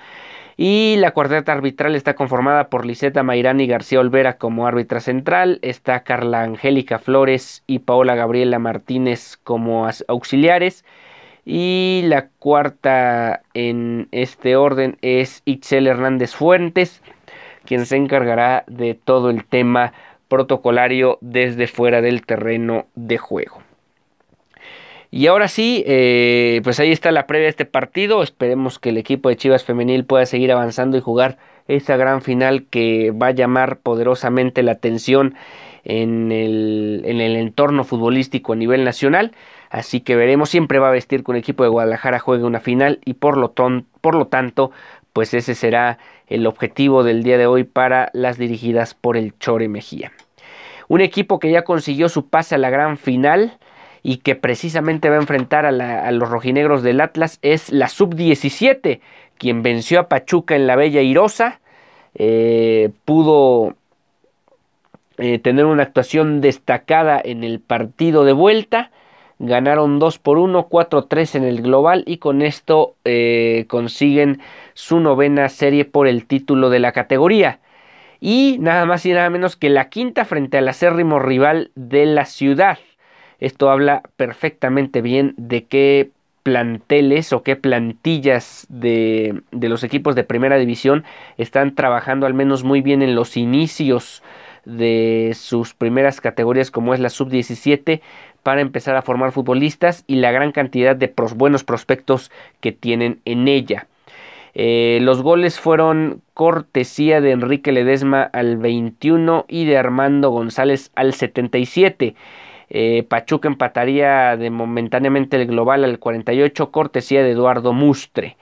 Y 0.57 0.97
la 0.99 1.09
cuarteta 1.11 1.53
arbitral 1.53 1.95
está 1.95 2.13
conformada 2.13 2.69
por 2.69 2.85
Liseta 2.85 3.23
Mairani 3.23 3.65
García 3.65 3.99
Olvera 3.99 4.37
como 4.37 4.67
árbitra 4.67 4.99
central, 4.99 5.57
está 5.63 6.03
Carla 6.03 6.43
Angélica 6.43 6.99
Flores 6.99 7.63
y 7.65 7.79
Paola 7.79 8.13
Gabriela 8.13 8.59
Martínez 8.59 9.37
como 9.43 9.89
auxiliares. 10.07 10.85
Y 11.45 12.01
la 12.05 12.27
cuarta 12.39 13.41
en 13.53 14.07
este 14.11 14.55
orden 14.55 14.97
es 15.01 15.41
Itzel 15.45 15.87
Hernández 15.87 16.35
Fuentes, 16.35 17.01
quien 17.65 17.85
se 17.85 17.97
encargará 17.97 18.63
de 18.67 18.93
todo 18.93 19.29
el 19.29 19.45
tema 19.45 19.93
protocolario 20.27 21.17
desde 21.21 21.67
fuera 21.67 22.01
del 22.01 22.25
terreno 22.25 22.85
de 22.95 23.17
juego. 23.17 23.61
Y 25.13 25.27
ahora 25.27 25.49
sí, 25.49 25.83
eh, 25.85 26.61
pues 26.63 26.79
ahí 26.79 26.91
está 26.91 27.11
la 27.11 27.27
previa 27.27 27.45
de 27.45 27.49
este 27.49 27.65
partido. 27.65 28.23
Esperemos 28.23 28.79
que 28.79 28.89
el 28.89 28.97
equipo 28.97 29.27
de 29.27 29.35
Chivas 29.35 29.65
Femenil 29.65 30.05
pueda 30.05 30.25
seguir 30.25 30.53
avanzando 30.53 30.97
y 30.97 31.01
jugar 31.01 31.37
esa 31.67 31.97
gran 31.97 32.21
final 32.21 32.65
que 32.69 33.11
va 33.11 33.27
a 33.27 33.31
llamar 33.31 33.79
poderosamente 33.79 34.63
la 34.63 34.71
atención 34.71 35.35
en 35.83 36.31
el, 36.31 37.01
en 37.05 37.19
el 37.19 37.35
entorno 37.35 37.83
futbolístico 37.83 38.53
a 38.53 38.55
nivel 38.55 38.85
nacional. 38.85 39.33
Así 39.71 40.01
que 40.01 40.17
veremos, 40.17 40.49
siempre 40.49 40.79
va 40.79 40.89
a 40.89 40.91
vestir 40.91 41.23
con 41.23 41.35
el 41.35 41.39
equipo 41.39 41.63
de 41.63 41.69
Guadalajara, 41.69 42.19
juegue 42.19 42.43
una 42.43 42.59
final 42.59 42.99
y 43.05 43.13
por 43.13 43.37
lo, 43.37 43.53
por 43.53 44.15
lo 44.15 44.27
tanto, 44.27 44.71
pues 45.13 45.33
ese 45.33 45.55
será 45.55 45.97
el 46.27 46.45
objetivo 46.45 47.03
del 47.03 47.23
día 47.23 47.37
de 47.37 47.47
hoy 47.47 47.63
para 47.63 48.09
las 48.13 48.37
dirigidas 48.37 48.93
por 48.93 49.15
el 49.15 49.37
Chore 49.39 49.69
Mejía. 49.69 50.11
Un 50.89 50.99
equipo 50.99 51.39
que 51.39 51.51
ya 51.51 51.63
consiguió 51.63 52.09
su 52.09 52.27
pase 52.27 52.55
a 52.55 52.57
la 52.57 52.69
gran 52.69 52.97
final 52.97 53.57
y 54.03 54.17
que 54.17 54.35
precisamente 54.35 55.09
va 55.09 55.15
a 55.15 55.21
enfrentar 55.21 55.65
a, 55.65 56.11
los 56.11 56.29
rojinegros 56.29 56.83
del 56.83 56.99
Atlas 56.99 57.39
es 57.41 57.71
la 57.71 57.87
sub-17, 57.87 58.99
quien 59.37 59.63
venció 59.63 60.01
a 60.01 60.09
Pachuca 60.09 60.53
en 60.57 60.67
la 60.67 60.75
Bella 60.75 61.01
Irosa, 61.01 61.61
eh, 62.15 62.89
pudo 63.05 63.75
eh, 65.17 65.39
tener 65.39 65.63
una 65.63 65.83
actuación 65.83 66.41
destacada 66.41 67.21
en 67.23 67.45
el 67.45 67.61
partido 67.61 68.25
de 68.25 68.33
vuelta 68.33 68.91
ganaron 69.41 69.99
2 69.99 70.19
por 70.19 70.37
1, 70.37 70.69
4-3 70.69 71.35
en 71.35 71.43
el 71.43 71.61
global 71.61 72.03
y 72.05 72.17
con 72.17 72.41
esto 72.41 72.95
eh, 73.05 73.65
consiguen 73.67 74.39
su 74.73 74.99
novena 74.99 75.49
serie 75.49 75.85
por 75.85 76.07
el 76.07 76.25
título 76.25 76.69
de 76.69 76.79
la 76.79 76.91
categoría. 76.91 77.59
Y 78.19 78.57
nada 78.59 78.85
más 78.85 79.05
y 79.05 79.13
nada 79.13 79.29
menos 79.31 79.55
que 79.55 79.69
la 79.69 79.89
quinta 79.89 80.25
frente 80.25 80.57
al 80.59 80.67
acérrimo 80.67 81.19
rival 81.19 81.71
de 81.75 82.05
la 82.05 82.25
ciudad. 82.25 82.77
Esto 83.39 83.71
habla 83.71 84.03
perfectamente 84.15 85.01
bien 85.01 85.33
de 85.37 85.65
qué 85.65 86.11
planteles 86.43 87.33
o 87.33 87.41
qué 87.41 87.55
plantillas 87.55 88.67
de, 88.69 89.41
de 89.51 89.69
los 89.69 89.83
equipos 89.83 90.15
de 90.15 90.23
primera 90.23 90.57
división 90.57 91.03
están 91.37 91.73
trabajando 91.73 92.27
al 92.27 92.33
menos 92.35 92.63
muy 92.63 92.81
bien 92.81 93.01
en 93.01 93.15
los 93.15 93.37
inicios 93.37 94.23
de 94.65 95.31
sus 95.35 95.73
primeras 95.73 96.21
categorías 96.21 96.69
como 96.71 96.93
es 96.93 96.99
la 96.99 97.09
sub-17 97.09 98.01
para 98.43 98.61
empezar 98.61 98.95
a 98.95 99.01
formar 99.01 99.31
futbolistas 99.31 100.03
y 100.07 100.15
la 100.15 100.31
gran 100.31 100.51
cantidad 100.51 100.95
de 100.95 101.13
buenos 101.35 101.63
prospectos 101.63 102.31
que 102.59 102.71
tienen 102.71 103.19
en 103.25 103.47
ella. 103.47 103.87
Eh, 104.53 104.99
los 105.01 105.21
goles 105.21 105.59
fueron 105.59 106.21
cortesía 106.33 107.21
de 107.21 107.31
Enrique 107.31 107.71
Ledesma 107.71 108.23
al 108.23 108.57
21 108.57 109.45
y 109.47 109.65
de 109.65 109.77
Armando 109.77 110.29
González 110.29 110.91
al 110.95 111.13
77. 111.13 112.15
Eh, 112.69 113.03
Pachuca 113.07 113.47
empataría 113.47 114.35
de 114.37 114.49
momentáneamente 114.49 115.37
el 115.37 115.47
global 115.47 115.83
al 115.83 115.99
48, 115.99 116.71
cortesía 116.71 117.23
de 117.23 117.31
Eduardo 117.31 117.73
Mustre. 117.73 118.37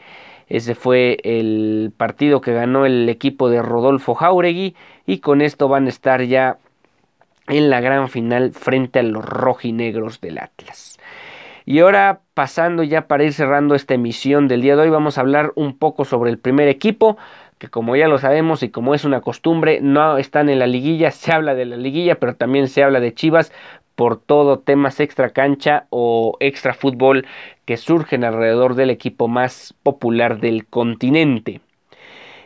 Ese 0.47 0.73
fue 0.73 1.17
el 1.23 1.91
partido 1.95 2.41
que 2.41 2.53
ganó 2.53 2.85
el 2.85 3.07
equipo 3.07 3.49
de 3.49 3.61
Rodolfo 3.61 4.15
Jauregui 4.15 4.75
y 5.05 5.19
con 5.19 5.41
esto 5.41 5.67
van 5.67 5.85
a 5.85 5.89
estar 5.89 6.23
ya 6.23 6.57
en 7.49 7.69
la 7.69 7.81
gran 7.81 8.09
final 8.09 8.51
frente 8.51 8.99
a 8.99 9.03
los 9.03 9.25
rojinegros 9.25 10.21
del 10.21 10.37
Atlas. 10.37 10.97
Y 11.65 11.79
ahora 11.79 12.21
pasando 12.33 12.83
ya 12.83 13.07
para 13.07 13.23
ir 13.23 13.33
cerrando 13.33 13.75
esta 13.75 13.93
emisión 13.93 14.47
del 14.47 14.61
día 14.61 14.75
de 14.75 14.83
hoy, 14.83 14.89
vamos 14.89 15.17
a 15.17 15.21
hablar 15.21 15.51
un 15.55 15.77
poco 15.77 16.05
sobre 16.05 16.31
el 16.31 16.39
primer 16.39 16.67
equipo, 16.67 17.17
que 17.57 17.67
como 17.67 17.95
ya 17.95 18.07
lo 18.07 18.17
sabemos 18.17 18.63
y 18.63 18.69
como 18.69 18.95
es 18.95 19.03
una 19.03 19.21
costumbre, 19.21 19.79
no 19.81 20.17
están 20.17 20.49
en 20.49 20.59
la 20.59 20.67
liguilla, 20.67 21.11
se 21.11 21.31
habla 21.31 21.53
de 21.53 21.65
la 21.65 21.77
liguilla, 21.77 22.15
pero 22.15 22.35
también 22.35 22.67
se 22.69 22.83
habla 22.83 22.99
de 22.99 23.13
Chivas 23.13 23.51
por 23.95 24.17
todo 24.17 24.59
temas 24.59 25.01
extra 25.01 25.31
cancha 25.31 25.85
o 25.89 26.37
extra 26.39 26.73
fútbol 26.73 27.27
que 27.65 27.75
surgen 27.75 28.23
alrededor 28.23 28.75
del 28.75 28.91
equipo 28.91 29.27
más 29.27 29.75
popular 29.83 30.39
del 30.39 30.65
continente. 30.65 31.59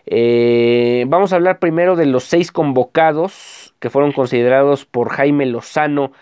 Eh, 0.06 1.06
vamos 1.08 1.32
a 1.32 1.36
hablar 1.38 1.60
primero 1.60 1.96
de 1.96 2.08
los 2.08 2.24
seis 2.24 2.52
convocados 2.52 3.63
que 3.84 3.90
fueron 3.90 4.14
considerados 4.14 4.86
por 4.86 5.10
Jaime 5.10 5.46
Lozano 5.46 6.14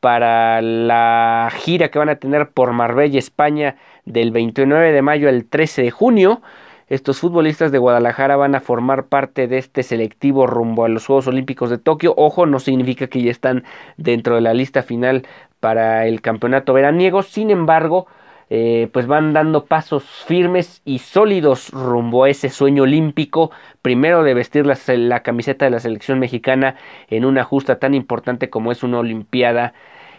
para 0.00 0.62
la 0.62 1.50
gira 1.52 1.90
que 1.90 1.98
van 1.98 2.08
a 2.08 2.16
tener 2.16 2.48
por 2.48 2.72
Marbella, 2.72 3.18
España, 3.18 3.76
del 4.06 4.30
29 4.30 4.90
de 4.90 5.02
mayo 5.02 5.28
al 5.28 5.44
13 5.44 5.82
de 5.82 5.90
junio. 5.90 6.40
Estos 6.88 7.20
futbolistas 7.20 7.72
de 7.72 7.78
Guadalajara 7.78 8.36
van 8.36 8.54
a 8.54 8.60
formar 8.60 9.08
parte 9.08 9.48
de 9.48 9.58
este 9.58 9.82
selectivo 9.82 10.46
rumbo 10.46 10.86
a 10.86 10.88
los 10.88 11.04
Juegos 11.04 11.26
Olímpicos 11.26 11.68
de 11.68 11.76
Tokio. 11.76 12.14
Ojo, 12.16 12.46
no 12.46 12.58
significa 12.58 13.08
que 13.08 13.20
ya 13.20 13.30
están 13.30 13.64
dentro 13.98 14.36
de 14.36 14.40
la 14.40 14.54
lista 14.54 14.82
final 14.82 15.26
para 15.60 16.06
el 16.06 16.22
campeonato 16.22 16.72
veraniego. 16.72 17.22
Sin 17.22 17.50
embargo, 17.50 18.06
eh, 18.50 18.88
pues 18.92 19.06
van 19.06 19.32
dando 19.32 19.66
pasos 19.66 20.04
firmes 20.04 20.82
y 20.84 20.98
sólidos 20.98 21.70
rumbo 21.70 22.24
a 22.24 22.30
ese 22.30 22.48
sueño 22.48 22.82
olímpico. 22.82 23.52
Primero 23.80 24.24
de 24.24 24.34
vestir 24.34 24.66
la, 24.66 25.20
camiseta 25.20 25.64
de 25.64 25.70
la 25.70 25.78
selección 25.78 26.18
mexicana 26.18 26.74
en 27.08 27.24
una 27.24 27.44
justa 27.44 27.78
tan 27.78 27.94
importante 27.94 28.50
como 28.50 28.72
es 28.72 28.82
una 28.82 28.98
Olimpiada 28.98 29.72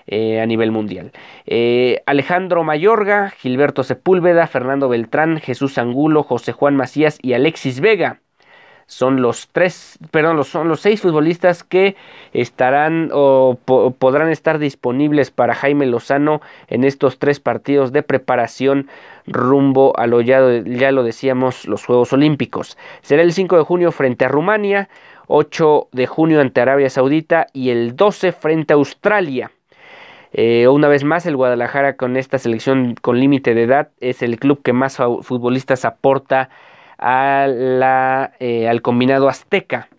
eh, 0.07 0.39
a 0.39 0.45
nivel 0.45 0.71
mundial. 0.71 1.11
Eh, 1.45 2.01
Alejandro 2.05 2.63
Mayorga, 2.63 3.31
Gilberto 3.31 3.83
Sepúlveda, 3.83 4.47
Fernando 4.47 4.88
Beltrán, 4.88 5.39
Jesús 5.39 5.77
Angulo, 5.77 6.23
José 6.23 6.53
Juan 6.53 6.75
Macías 6.77 7.19
y 7.21 7.33
Alexis 7.33 7.81
Vega 7.81 8.21
son 8.91 9.21
los 9.21 9.48
tres, 9.53 9.98
perdón, 10.12 10.43
son 10.43 10.67
los 10.67 10.81
seis 10.81 11.00
futbolistas 11.00 11.63
que 11.63 11.95
estarán 12.33 13.10
o 13.13 13.57
podrán 13.98 14.29
estar 14.29 14.60
disponibles 14.60 15.31
para 15.31 15.55
Jaime 15.55 15.86
Lozano 15.86 16.41
en 16.67 16.83
estos 16.83 17.17
tres 17.17 17.39
partidos 17.39 17.93
de 17.93 18.03
preparación 18.03 18.89
rumbo 19.25 19.98
a 19.98 20.07
ya 20.21 20.91
lo 20.91 21.03
decíamos, 21.03 21.69
los 21.69 21.86
Juegos 21.86 22.12
Olímpicos. 22.12 22.77
Será 23.01 23.21
el 23.21 23.31
5 23.31 23.55
de 23.55 23.63
junio 23.63 23.93
frente 23.93 24.25
a 24.25 24.27
Rumania, 24.27 24.89
8 25.27 25.88
de 25.93 26.07
junio 26.07 26.41
ante 26.41 26.60
Arabia 26.60 26.89
Saudita 26.89 27.48
y 27.53 27.69
el 27.69 27.95
12 27.95 28.33
frente 28.33 28.74
a 28.74 28.75
Australia. 28.75 29.51
Eh, 30.33 30.67
una 30.67 30.89
vez 30.89 31.05
más, 31.05 31.25
el 31.25 31.38
Guadalajara 31.38 31.95
con 31.95 32.17
esta 32.17 32.38
selección 32.39 32.95
con 33.01 33.21
límite 33.21 33.53
de 33.53 33.63
edad 33.63 33.89
es 34.01 34.21
el 34.21 34.38
club 34.38 34.62
que 34.62 34.74
más 34.74 34.98
futbolistas 34.98 35.86
aporta 35.86 36.50
la, 37.01 38.34
eh, 38.39 38.67
al 38.70 38.81
combinado 38.81 39.27
azteca. 39.27 39.89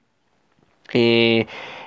Eh, 0.92 1.46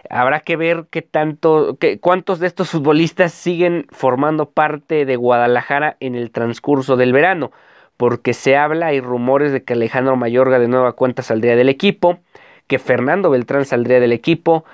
habrá 0.10 0.40
que 0.42 0.56
ver 0.56 0.86
qué 0.90 1.02
tanto, 1.02 1.78
qué, 1.80 2.00
cuántos 2.00 2.40
de 2.40 2.48
estos 2.48 2.70
futbolistas 2.70 3.32
siguen 3.34 3.88
formando 3.92 4.50
parte 4.50 5.06
de 5.06 5.16
Guadalajara 5.16 5.98
en 6.00 6.16
el 6.16 6.32
transcurso 6.32 6.98
del 6.98 7.14
verano, 7.14 7.52
porque 7.98 8.34
se 8.34 8.58
habla, 8.58 8.88
hay 8.88 9.00
rumores 9.00 9.52
de 9.52 9.64
que 9.64 9.74
Alejandro 9.74 10.16
Mayorga 10.16 10.60
de 10.60 10.68
nueva 10.68 10.94
cuenta 10.94 11.22
saldría 11.24 11.56
del 11.56 11.70
equipo, 11.70 12.20
que 12.68 12.80
Fernando 12.80 13.30
Beltrán 13.30 13.66
saldría 13.66 14.00
del 14.00 14.12
equipo, 14.12 14.66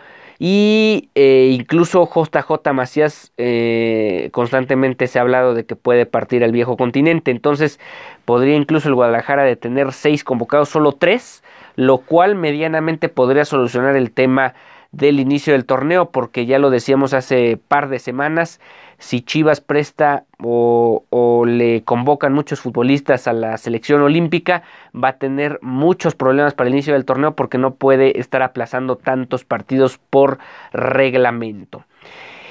y 0.43 1.09
eh, 1.13 1.51
incluso 1.53 2.09
JJ 2.09 2.73
Macías 2.73 3.31
eh, 3.37 4.29
constantemente 4.31 5.05
se 5.05 5.19
ha 5.19 5.21
hablado 5.21 5.53
de 5.53 5.67
que 5.67 5.75
puede 5.75 6.07
partir 6.07 6.43
al 6.43 6.51
viejo 6.51 6.77
continente. 6.77 7.29
Entonces 7.29 7.79
podría 8.25 8.55
incluso 8.55 8.89
el 8.89 8.95
Guadalajara 8.95 9.43
de 9.43 9.55
tener 9.55 9.93
seis 9.93 10.23
convocados, 10.23 10.69
solo 10.69 10.93
tres, 10.93 11.43
lo 11.75 11.99
cual 11.99 12.33
medianamente 12.33 13.07
podría 13.07 13.45
solucionar 13.45 13.95
el 13.95 14.09
tema 14.09 14.55
del 14.91 15.19
inicio 15.19 15.53
del 15.53 15.65
torneo, 15.65 16.11
porque 16.11 16.45
ya 16.45 16.59
lo 16.59 16.69
decíamos 16.69 17.13
hace 17.13 17.57
par 17.57 17.89
de 17.89 17.99
semanas, 17.99 18.59
si 18.97 19.21
Chivas 19.21 19.61
presta 19.61 20.25
o, 20.43 21.43
le 21.47 21.83
convocan 21.83 22.33
muchos 22.33 22.59
futbolistas 22.59 23.27
a 23.27 23.33
la 23.33 23.57
selección 23.57 24.01
olímpica, 24.01 24.61
va 24.93 25.09
a 25.09 25.17
tener 25.17 25.59
muchos 25.61 26.13
problemas 26.13 26.53
para 26.53 26.67
el 26.67 26.75
inicio 26.75 26.93
del 26.93 27.05
torneo 27.05 27.35
porque 27.35 27.57
no 27.57 27.73
puede 27.75 28.19
estar 28.19 28.43
aplazando 28.43 28.97
tantos 28.97 29.43
partidos 29.43 29.97
por 29.97 30.37
reglamento. 30.71 31.83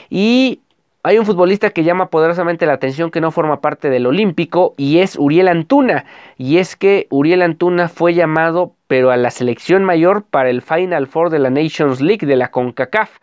Y 0.09 0.61
hay 1.03 1.19
un 1.19 1.27
futbolista 1.27 1.71
que 1.71 1.85
llama 1.85 2.11
poderosamente 2.11 2.67
la 2.67 2.75
atención 2.75 3.11
que 3.11 3.21
no 3.21 3.31
forma 3.31 3.61
parte 3.61 3.89
del 3.91 4.07
Olímpico 4.07 4.75
y 4.77 4.99
es 4.99 5.17
Uriel 5.17 5.49
Antuna. 5.49 6.05
Y 6.37 6.59
es 6.59 6.77
que 6.77 7.07
Uriel 7.11 7.43
Antuna 7.43 7.89
fue 7.89 8.15
llamado 8.15 8.75
pero 8.87 9.11
a 9.11 9.17
la 9.17 9.31
selección 9.31 9.85
mayor 9.85 10.25
para 10.25 10.51
el 10.51 10.63
Final 10.63 11.07
Four 11.07 11.31
de 11.31 11.39
la 11.39 11.51
Nations 11.51 12.01
League 12.01 12.27
de 12.27 12.37
la 12.37 12.51
CONCACAF 12.51 13.19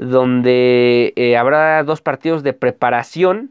donde 0.00 1.12
eh, 1.16 1.36
habrá 1.36 1.82
dos 1.84 2.00
partidos 2.00 2.42
de 2.42 2.54
preparación 2.54 3.50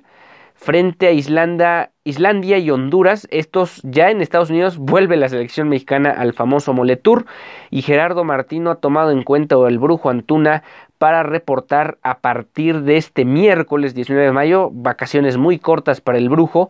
frente 0.55 1.07
a 1.07 1.11
Islanda, 1.11 1.91
Islandia 2.03 2.57
y 2.57 2.71
Honduras. 2.71 3.27
Estos 3.29 3.81
ya 3.83 4.09
en 4.09 4.19
Estados 4.19 4.49
Unidos 4.49 4.77
vuelve 4.77 5.15
la 5.15 5.29
selección 5.29 5.69
mexicana 5.69 6.09
al 6.09 6.33
famoso 6.33 6.73
Moletour 6.73 7.25
y 7.69 7.83
Gerardo 7.83 8.23
Martino 8.23 8.71
ha 8.71 8.75
tomado 8.75 9.11
en 9.11 9.23
cuenta 9.23 9.55
el 9.67 9.77
Brujo 9.77 10.09
Antuna 10.09 10.63
para 10.99 11.23
reportar 11.23 11.97
a 12.03 12.19
partir 12.19 12.81
de 12.81 12.97
este 12.97 13.25
miércoles 13.25 13.95
19 13.95 14.27
de 14.27 14.31
mayo, 14.31 14.69
vacaciones 14.71 15.37
muy 15.37 15.57
cortas 15.57 16.01
para 16.01 16.19
el 16.19 16.29
Brujo 16.29 16.69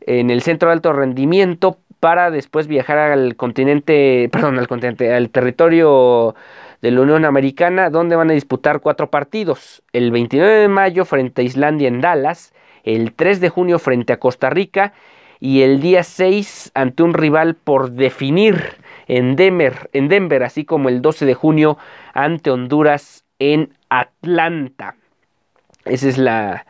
en 0.00 0.30
el 0.30 0.40
centro 0.42 0.68
de 0.68 0.74
alto 0.74 0.92
rendimiento 0.92 1.78
para 2.00 2.30
después 2.30 2.66
viajar 2.68 2.98
al 2.98 3.34
continente, 3.36 4.28
perdón, 4.32 4.58
al 4.58 4.68
continente, 4.68 5.12
al 5.12 5.30
territorio 5.30 6.34
de 6.82 6.90
la 6.90 7.00
Unión 7.00 7.24
Americana, 7.24 7.90
donde 7.90 8.14
van 8.14 8.30
a 8.30 8.34
disputar 8.34 8.80
cuatro 8.80 9.10
partidos. 9.10 9.82
El 9.92 10.12
29 10.12 10.52
de 10.52 10.68
mayo 10.68 11.04
frente 11.04 11.42
a 11.42 11.44
Islandia 11.44 11.88
en 11.88 12.00
Dallas, 12.00 12.54
el 12.84 13.12
3 13.12 13.40
de 13.40 13.48
junio 13.48 13.78
frente 13.78 14.12
a 14.12 14.18
Costa 14.18 14.50
Rica 14.50 14.92
y 15.40 15.62
el 15.62 15.80
día 15.80 16.04
6 16.04 16.72
ante 16.74 17.02
un 17.02 17.14
rival 17.14 17.54
por 17.54 17.90
definir 17.90 18.76
en 19.08 19.34
Denver, 19.34 19.90
en 19.92 20.08
Denver, 20.08 20.42
así 20.44 20.64
como 20.64 20.88
el 20.90 21.02
12 21.02 21.26
de 21.26 21.34
junio 21.34 21.78
ante 22.12 22.50
Honduras 22.50 23.23
en 23.38 23.72
Atlanta. 23.88 24.96
Ese 25.84 26.08
es 26.08 26.18
la, 26.18 26.66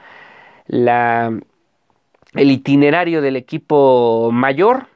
la, 0.67 1.33
el 2.35 2.51
itinerario 2.51 3.23
del 3.23 3.37
equipo 3.37 4.31
mayor 4.33 4.87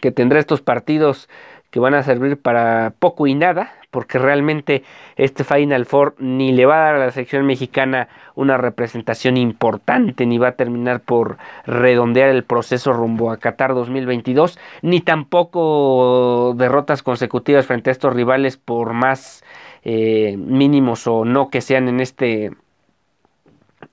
que 0.00 0.12
tendrá 0.12 0.38
estos 0.38 0.60
partidos 0.60 1.28
que 1.70 1.80
van 1.80 1.94
a 1.94 2.02
servir 2.02 2.40
para 2.40 2.94
poco 2.98 3.26
y 3.26 3.34
nada, 3.34 3.72
porque 3.90 4.18
realmente 4.18 4.82
este 5.16 5.44
Final 5.44 5.86
Four 5.86 6.14
ni 6.18 6.52
le 6.52 6.66
va 6.66 6.76
a 6.76 6.84
dar 6.84 6.94
a 6.94 7.06
la 7.06 7.10
selección 7.10 7.44
mexicana 7.46 8.08
una 8.34 8.56
representación 8.56 9.36
importante, 9.36 10.26
ni 10.26 10.38
va 10.38 10.48
a 10.48 10.52
terminar 10.52 11.00
por 11.00 11.38
redondear 11.66 12.28
el 12.28 12.44
proceso 12.44 12.92
rumbo 12.92 13.30
a 13.30 13.38
Qatar 13.38 13.74
2022, 13.74 14.58
ni 14.82 15.00
tampoco 15.00 16.54
derrotas 16.56 17.02
consecutivas 17.02 17.66
frente 17.66 17.90
a 17.90 17.92
estos 17.92 18.14
rivales 18.14 18.56
por 18.56 18.92
más 18.92 19.44
eh, 19.82 20.36
mínimos 20.36 21.06
o 21.06 21.24
no 21.24 21.48
que 21.48 21.60
sean 21.60 21.88
en 21.88 22.00
este 22.00 22.50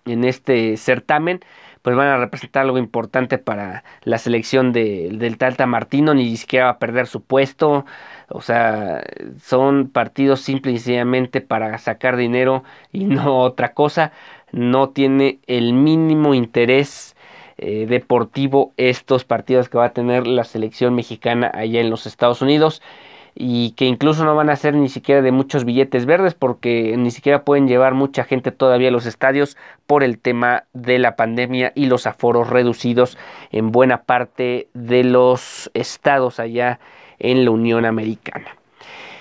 en 0.05 0.23
este 0.23 0.77
certamen 0.77 1.41
pues 1.87 1.95
van 1.95 2.09
a 2.09 2.17
representar 2.17 2.63
algo 2.63 2.79
importante 2.79 3.37
para 3.37 3.85
la 4.03 4.17
selección 4.17 4.73
de, 4.73 5.09
del 5.13 5.37
Talta 5.37 5.65
Martino, 5.67 6.13
ni 6.13 6.35
siquiera 6.35 6.65
va 6.65 6.71
a 6.71 6.79
perder 6.79 7.07
su 7.07 7.23
puesto, 7.23 7.85
o 8.27 8.41
sea, 8.41 9.05
son 9.41 9.87
partidos 9.87 10.41
simple 10.41 10.73
y 10.73 10.79
sencillamente 10.79 11.39
para 11.39 11.77
sacar 11.77 12.17
dinero 12.17 12.65
y 12.91 13.05
no 13.05 13.39
otra 13.39 13.73
cosa, 13.73 14.11
no 14.51 14.89
tiene 14.89 15.39
el 15.47 15.71
mínimo 15.71 16.33
interés 16.33 17.15
eh, 17.57 17.85
deportivo 17.87 18.73
estos 18.75 19.23
partidos 19.23 19.69
que 19.69 19.77
va 19.77 19.85
a 19.85 19.93
tener 19.93 20.27
la 20.27 20.43
selección 20.43 20.93
mexicana 20.93 21.49
allá 21.53 21.79
en 21.79 21.89
los 21.89 22.05
Estados 22.05 22.41
Unidos 22.41 22.81
y 23.39 23.71
que 23.71 23.85
incluso 23.85 24.25
no 24.25 24.35
van 24.35 24.49
a 24.49 24.55
ser 24.55 24.73
ni 24.73 24.89
siquiera 24.89 25.21
de 25.21 25.31
muchos 25.31 25.63
billetes 25.63 26.07
verdes 26.07 26.33
porque 26.33 26.95
ni 26.97 27.11
siquiera 27.11 27.43
pueden 27.43 27.67
llevar 27.67 27.93
mucha 27.93 28.23
gente 28.23 28.51
todavía 28.51 28.89
a 28.89 28.91
los 28.91 29.05
estadios 29.05 29.57
por 29.85 30.03
el 30.03 30.17
tema 30.17 30.63
de 30.73 30.97
la 30.97 31.15
pandemia 31.15 31.71
y 31.75 31.85
los 31.85 32.07
aforos 32.07 32.49
reducidos 32.49 33.15
en 33.51 33.71
buena 33.71 34.01
parte 34.03 34.69
de 34.73 35.03
los 35.03 35.69
estados 35.75 36.39
allá 36.39 36.79
en 37.19 37.45
la 37.45 37.51
Unión 37.51 37.85
Americana. 37.85 38.57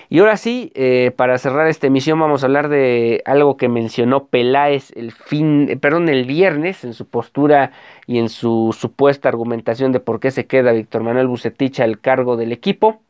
Y 0.09 0.21
ahora 0.21 0.39
sí, 0.39 0.73
eh, 0.75 1.13
para 1.15 1.37
cerrar 1.37 1.67
esta 1.67 1.89
emisión 1.89 2.19
vamos 2.19 2.43
a 2.43 2.47
hablar 2.47 2.69
de 2.69 3.23
algo 3.27 3.59
que 3.59 3.69
mencionó 3.69 4.29
Peláez 4.29 4.93
el 4.97 5.13
fin, 5.13 5.79
perdón, 5.83 6.09
el 6.09 6.25
viernes 6.25 6.85
en 6.85 6.95
su 6.95 7.07
postura 7.07 7.73
y 8.07 8.19
en 8.19 8.31
su 8.31 8.75
supuesta 8.79 9.29
argumentación 9.29 9.93
de 9.93 10.01
por 10.01 10.21
qué 10.21 10.31
se 10.31 10.47
queda 10.47 10.73
Víctor 10.73 11.03
Manuel 11.03 11.27
Bucetich 11.27 11.81
al 11.81 12.01
cargo 12.01 12.37
del 12.37 12.53
equipo. 12.53 13.03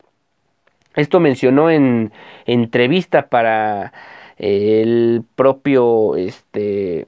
Esto 0.97 1.19
mencionó 1.19 1.69
en 1.69 2.11
entrevista 2.47 3.29
para 3.29 3.93
el 4.37 5.23
propio, 5.35 6.15
este, 6.15 7.05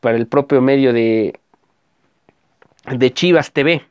para 0.00 0.16
el 0.16 0.28
propio 0.28 0.62
medio 0.62 0.92
de, 0.92 1.34
de 2.88 3.12
Chivas 3.12 3.52
TV. 3.52 3.82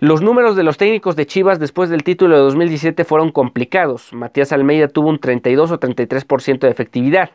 Los 0.00 0.20
números 0.20 0.54
de 0.54 0.64
los 0.64 0.76
técnicos 0.76 1.16
de 1.16 1.24
Chivas 1.24 1.60
después 1.60 1.88
del 1.88 2.04
título 2.04 2.36
de 2.36 2.42
2017 2.42 3.04
fueron 3.04 3.32
complicados. 3.32 4.12
Matías 4.12 4.52
Almeida 4.52 4.88
tuvo 4.88 5.08
un 5.08 5.18
32 5.18 5.70
o 5.70 5.80
33% 5.80 6.58
de 6.58 6.70
efectividad. 6.70 7.30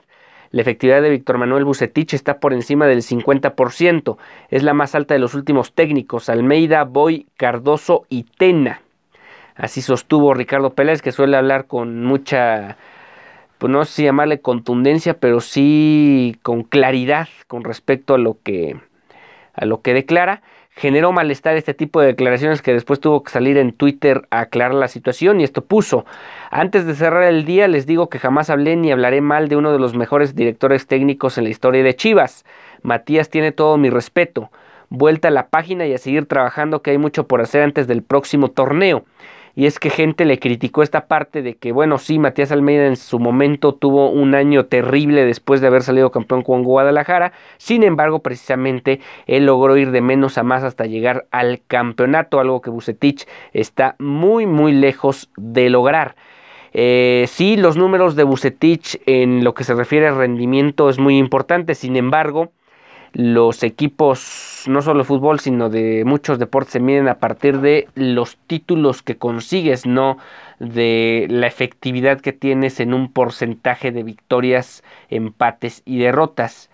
La 0.51 0.61
efectividad 0.61 1.01
de 1.01 1.09
Víctor 1.09 1.39
Manuel 1.39 1.65
Bucetich 1.65 2.13
está 2.13 2.39
por 2.39 2.53
encima 2.53 2.85
del 2.85 3.01
50%. 3.01 4.17
Es 4.49 4.61
la 4.61 4.75
más 4.75 4.93
alta 4.93 5.15
de 5.15 5.19
los 5.19 5.33
últimos 5.33 5.73
técnicos. 5.73 6.29
Almeida, 6.29 6.83
Boy, 6.83 7.25
Cardoso 7.37 8.05
y 8.07 8.23
Tena. 8.23 8.81
Así 9.57 9.81
sostuvo 9.81 10.33
Ricardo 10.33 10.73
Pérez, 10.73 11.01
que 11.01 11.11
suele 11.11 11.35
hablar 11.35 11.65
con 11.65 12.03
mucha, 12.03 12.77
pues 13.57 13.71
no 13.71 13.83
sé 13.85 13.91
si 13.91 14.03
llamarle 14.03 14.39
contundencia, 14.39 15.15
pero 15.15 15.41
sí 15.41 16.37
con 16.43 16.63
claridad 16.63 17.27
con 17.47 17.63
respecto 17.63 18.13
a 18.13 18.17
lo 18.17 18.37
que, 18.43 18.79
a 19.53 19.65
lo 19.65 19.81
que 19.81 19.93
declara 19.93 20.41
generó 20.77 21.11
malestar 21.11 21.57
este 21.57 21.73
tipo 21.73 21.99
de 21.99 22.07
declaraciones 22.07 22.61
que 22.61 22.71
después 22.71 22.99
tuvo 22.99 23.23
que 23.23 23.31
salir 23.31 23.57
en 23.57 23.73
Twitter 23.73 24.27
a 24.29 24.41
aclarar 24.41 24.75
la 24.75 24.87
situación 24.87 25.41
y 25.41 25.43
esto 25.43 25.65
puso, 25.65 26.05
antes 26.51 26.85
de 26.85 26.93
cerrar 26.93 27.23
el 27.23 27.45
día 27.45 27.67
les 27.67 27.87
digo 27.87 28.09
que 28.09 28.19
jamás 28.19 28.51
hablé 28.51 28.75
ni 28.75 28.91
hablaré 28.91 29.19
mal 29.19 29.47
de 29.47 29.55
uno 29.55 29.71
de 29.71 29.79
los 29.79 29.95
mejores 29.95 30.35
directores 30.35 30.85
técnicos 30.85 31.39
en 31.39 31.45
la 31.45 31.49
historia 31.49 31.81
de 31.81 31.95
Chivas. 31.95 32.45
Matías 32.83 33.31
tiene 33.31 33.51
todo 33.51 33.77
mi 33.77 33.89
respeto. 33.89 34.51
Vuelta 34.89 35.29
a 35.29 35.31
la 35.31 35.47
página 35.47 35.87
y 35.87 35.93
a 35.95 35.97
seguir 35.97 36.27
trabajando 36.27 36.83
que 36.83 36.91
hay 36.91 36.99
mucho 36.99 37.25
por 37.25 37.41
hacer 37.41 37.63
antes 37.63 37.87
del 37.87 38.03
próximo 38.03 38.49
torneo 38.49 39.03
y 39.57 39.65
es 39.65 39.79
que 39.79 39.89
gente 39.89 40.23
le 40.23 40.37
criticó 40.37 40.83
esta 40.83 41.07
parte 41.07 41.41
de 41.41 41.55
que, 41.55 41.71
bueno, 41.71 41.97
sí, 41.97 42.19
Matías 42.19 42.51
Almeida 42.51 42.85
en 42.85 42.95
su 42.95 43.17
momento 43.17 43.73
tuvo 43.73 44.11
un 44.11 44.35
año 44.35 44.67
terrible 44.67 45.25
después 45.25 45.61
de 45.61 45.67
haber 45.67 45.81
salido 45.81 46.11
campeón 46.11 46.43
con 46.43 46.61
Guadalajara, 46.61 47.33
sin 47.57 47.81
embargo, 47.81 48.19
precisamente 48.19 48.99
él 49.25 49.47
logró 49.47 49.75
ir 49.75 49.89
de 49.89 50.01
menos 50.01 50.37
a 50.37 50.43
más 50.43 50.63
hasta 50.63 50.85
llegar 50.85 51.25
al 51.31 51.61
campeonato, 51.65 52.39
algo 52.39 52.61
que 52.61 52.69
Bucetich 52.69 53.27
está 53.51 53.95
muy, 53.97 54.45
muy 54.45 54.73
lejos 54.73 55.31
de 55.37 55.71
lograr. 55.71 56.15
Eh, 56.73 57.25
sí, 57.27 57.57
los 57.57 57.77
números 57.77 58.15
de 58.15 58.25
Bucetich 58.25 59.01
en 59.07 59.43
lo 59.43 59.55
que 59.55 59.63
se 59.63 59.73
refiere 59.73 60.07
al 60.07 60.17
rendimiento 60.17 60.87
es 60.87 60.99
muy 60.99 61.17
importante, 61.17 61.73
sin 61.73 61.95
embargo, 61.95 62.51
los 63.13 63.63
equipos, 63.63 64.63
no 64.67 64.81
solo 64.81 64.99
de 64.99 65.05
fútbol, 65.05 65.39
sino 65.39 65.69
de 65.69 66.03
muchos 66.05 66.39
deportes, 66.39 66.73
se 66.73 66.79
miden 66.79 67.07
a 67.07 67.19
partir 67.19 67.59
de 67.59 67.87
los 67.95 68.37
títulos 68.47 69.01
que 69.01 69.17
consigues, 69.17 69.85
no 69.85 70.17
de 70.59 71.27
la 71.29 71.47
efectividad 71.47 72.21
que 72.21 72.33
tienes 72.33 72.79
en 72.79 72.93
un 72.93 73.11
porcentaje 73.11 73.91
de 73.91 74.03
victorias, 74.03 74.83
empates 75.09 75.81
y 75.85 75.99
derrotas. 75.99 76.69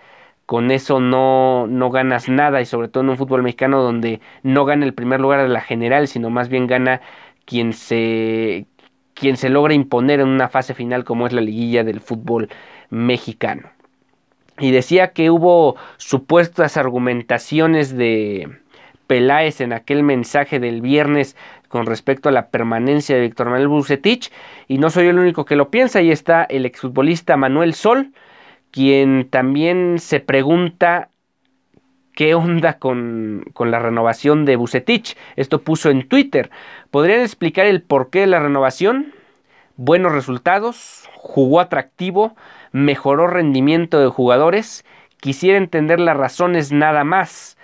Con 0.46 0.72
eso 0.72 1.00
no, 1.00 1.68
no 1.68 1.90
ganas 1.90 2.30
nada 2.30 2.62
y 2.62 2.66
sobre 2.66 2.90
todo 2.90 3.04
en 3.04 3.10
un 3.12 3.18
fútbol 3.18 3.44
mexicano 3.44 3.82
donde 3.82 4.20
no 4.44 4.66
gana 4.66 4.86
el 4.86 4.94
primer 4.94 5.22
lugar 5.22 5.42
de 5.42 5.50
la 5.50 5.62
general, 5.62 6.08
sino 6.08 6.30
más 6.30 6.50
bien 6.50 6.68
gana 6.68 7.02
quien 7.46 7.74
se, 7.74 8.68
quien 9.14 9.38
se 9.38 9.50
logra 9.50 9.74
imponer 9.74 10.20
en 10.20 10.28
una 10.28 10.50
fase 10.50 10.74
final 10.74 11.04
como 11.06 11.28
es 11.28 11.34
la 11.34 11.42
liguilla 11.42 11.84
del 11.84 12.02
fútbol 12.02 12.50
mexicano 12.90 13.73
y 14.60 14.72
decía 14.72 15.14
que 15.14 15.30
hubo 15.30 15.76
supuestas 15.98 16.78
argumentaciones 16.78 17.96
de 17.96 18.50
Peláez 19.08 19.62
en 19.62 19.74
aquel 19.74 20.04
mensaje 20.04 20.60
del 20.60 20.82
viernes 20.82 21.36
con 21.68 21.86
respecto 21.86 22.30
a 22.30 22.32
la 22.32 22.50
permanencia 22.50 23.16
de 23.16 23.24
Víctor 23.24 23.50
Manuel 23.50 23.68
Bucetich 23.68 24.32
y 24.68 24.78
no 24.78 24.90
soy 24.90 25.08
el 25.08 25.18
único 25.18 25.46
que 25.46 25.56
lo 25.56 25.70
piensa, 25.70 26.00
ahí 26.00 26.12
está 26.12 26.44
el 26.44 26.66
exfutbolista 26.66 27.36
Manuel 27.36 27.74
Sol, 27.74 28.12
quien 28.72 29.28
también 29.30 29.98
se 30.00 30.20
pregunta 30.20 31.10
qué 32.14 32.36
onda 32.36 32.78
con, 32.78 33.46
con, 33.54 33.72
la 33.72 33.80
renovación 33.80 34.46
de 34.46 34.56
Bucetich. 34.56 35.18
Esto 35.36 35.64
puso 35.64 35.90
en 35.90 36.08
Twitter. 36.08 36.52
¿Podrían 36.92 37.22
explicar 37.22 37.66
el 37.66 37.82
porqué 37.82 38.22
de 38.22 38.28
la 38.28 38.40
renovación? 38.40 39.14
Buenos 39.76 40.12
resultados, 40.12 41.10
jugó 41.16 41.60
atractivo, 41.60 42.36
mejoró 42.74 43.28
rendimiento 43.28 44.02
de 44.02 44.08
jugadores. 44.08 44.84
Quisiera 45.22 45.58
entender 45.58 46.02
las 46.02 46.18
razones 46.18 46.74
nada 46.74 47.06
más. 47.06 47.58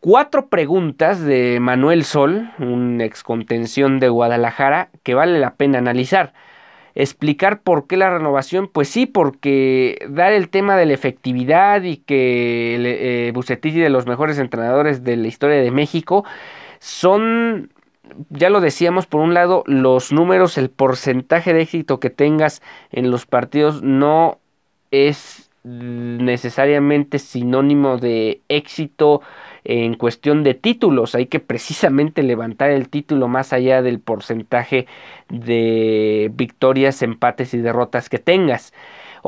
Cuatro 0.00 0.48
preguntas 0.48 1.20
de 1.20 1.58
Manuel 1.60 2.04
Sol, 2.04 2.50
un 2.58 3.00
ex 3.00 3.22
contención 3.22 4.00
de 4.00 4.08
Guadalajara, 4.08 4.88
que 5.04 5.14
vale 5.14 5.38
la 5.38 5.54
pena 5.54 5.78
analizar. 5.78 6.32
Explicar 6.94 7.60
por 7.60 7.86
qué 7.86 7.96
la 7.96 8.10
renovación, 8.10 8.68
pues 8.68 8.88
sí, 8.88 9.04
porque 9.04 9.98
dar 10.08 10.32
el 10.32 10.48
tema 10.48 10.76
de 10.76 10.86
la 10.86 10.94
efectividad 10.94 11.82
y 11.82 11.98
que 11.98 12.76
eh, 12.78 13.32
Bucetich 13.32 13.74
de 13.74 13.90
los 13.90 14.06
mejores 14.06 14.38
entrenadores 14.38 15.04
de 15.04 15.16
la 15.16 15.28
historia 15.28 15.56
de 15.56 15.70
México 15.70 16.24
son 16.78 17.70
ya 18.30 18.50
lo 18.50 18.60
decíamos, 18.60 19.06
por 19.06 19.20
un 19.20 19.34
lado, 19.34 19.62
los 19.66 20.12
números, 20.12 20.58
el 20.58 20.70
porcentaje 20.70 21.52
de 21.52 21.62
éxito 21.62 22.00
que 22.00 22.10
tengas 22.10 22.62
en 22.92 23.10
los 23.10 23.26
partidos 23.26 23.82
no 23.82 24.38
es 24.90 25.50
necesariamente 25.66 27.18
sinónimo 27.18 27.98
de 27.98 28.40
éxito 28.48 29.20
en 29.64 29.94
cuestión 29.94 30.44
de 30.44 30.54
títulos. 30.54 31.14
Hay 31.16 31.26
que 31.26 31.40
precisamente 31.40 32.22
levantar 32.22 32.70
el 32.70 32.88
título 32.88 33.26
más 33.26 33.52
allá 33.52 33.82
del 33.82 33.98
porcentaje 33.98 34.86
de 35.28 36.30
victorias, 36.34 37.02
empates 37.02 37.52
y 37.52 37.58
derrotas 37.58 38.08
que 38.08 38.18
tengas. 38.18 38.72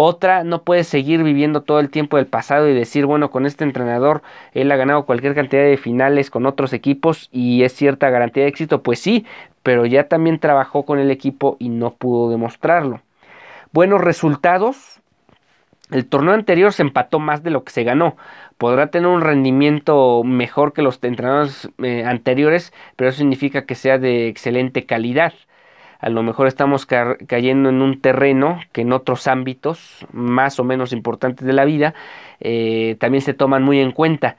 Otra, 0.01 0.45
no 0.45 0.63
puedes 0.63 0.87
seguir 0.87 1.25
viviendo 1.25 1.63
todo 1.63 1.81
el 1.81 1.91
tiempo 1.91 2.19
del 2.19 2.29
pasado 2.29 2.69
y 2.69 2.73
decir, 2.73 3.05
bueno, 3.05 3.33
con 3.33 3.47
este 3.47 3.65
entrenador 3.65 4.23
él 4.53 4.71
ha 4.71 4.77
ganado 4.77 5.05
cualquier 5.05 5.35
cantidad 5.35 5.65
de 5.65 5.77
finales 5.77 6.31
con 6.31 6.47
otros 6.47 6.73
equipos 6.73 7.29
y 7.33 7.65
es 7.65 7.73
cierta 7.73 8.09
garantía 8.09 8.45
de 8.45 8.49
éxito. 8.49 8.81
Pues 8.85 9.01
sí, 9.01 9.27
pero 9.65 9.87
ya 9.87 10.07
también 10.07 10.39
trabajó 10.39 10.85
con 10.85 11.01
el 11.01 11.11
equipo 11.11 11.57
y 11.59 11.69
no 11.69 11.95
pudo 11.95 12.31
demostrarlo. 12.31 13.01
Buenos 13.73 14.01
resultados. 14.01 15.01
El 15.91 16.07
torneo 16.07 16.35
anterior 16.35 16.73
se 16.73 16.83
empató 16.83 17.19
más 17.19 17.43
de 17.43 17.51
lo 17.51 17.65
que 17.65 17.73
se 17.73 17.83
ganó. 17.83 18.17
Podrá 18.57 18.93
tener 18.93 19.09
un 19.09 19.21
rendimiento 19.21 20.23
mejor 20.23 20.75
que 20.75 20.83
los 20.83 21.03
entrenadores 21.03 21.71
eh, 21.83 22.05
anteriores, 22.05 22.73
pero 22.95 23.11
eso 23.11 23.19
significa 23.19 23.67
que 23.67 23.75
sea 23.75 23.99
de 23.99 24.29
excelente 24.29 24.87
calidad 24.87 25.33
a 25.99 26.09
lo 26.11 26.23
mejor 26.23 26.47
estamos 26.47 26.87
cayendo 26.87 27.69
en 27.69 27.83
un 27.83 28.01
terreno 28.01 28.61
que 28.73 28.83
en 28.83 28.93
otros 28.93 29.27
ámbitos 29.27 30.07
más 30.13 30.61
o 30.61 30.65
menos 30.65 30.93
importantes 30.93 31.47
de 31.47 31.53
la 31.53 31.65
vida 31.65 31.95
eh, 32.41 32.97
también 33.01 33.23
se 33.23 33.35
toman 33.35 33.65
muy 33.65 33.81
en 33.81 33.93
cuenta. 33.93 34.37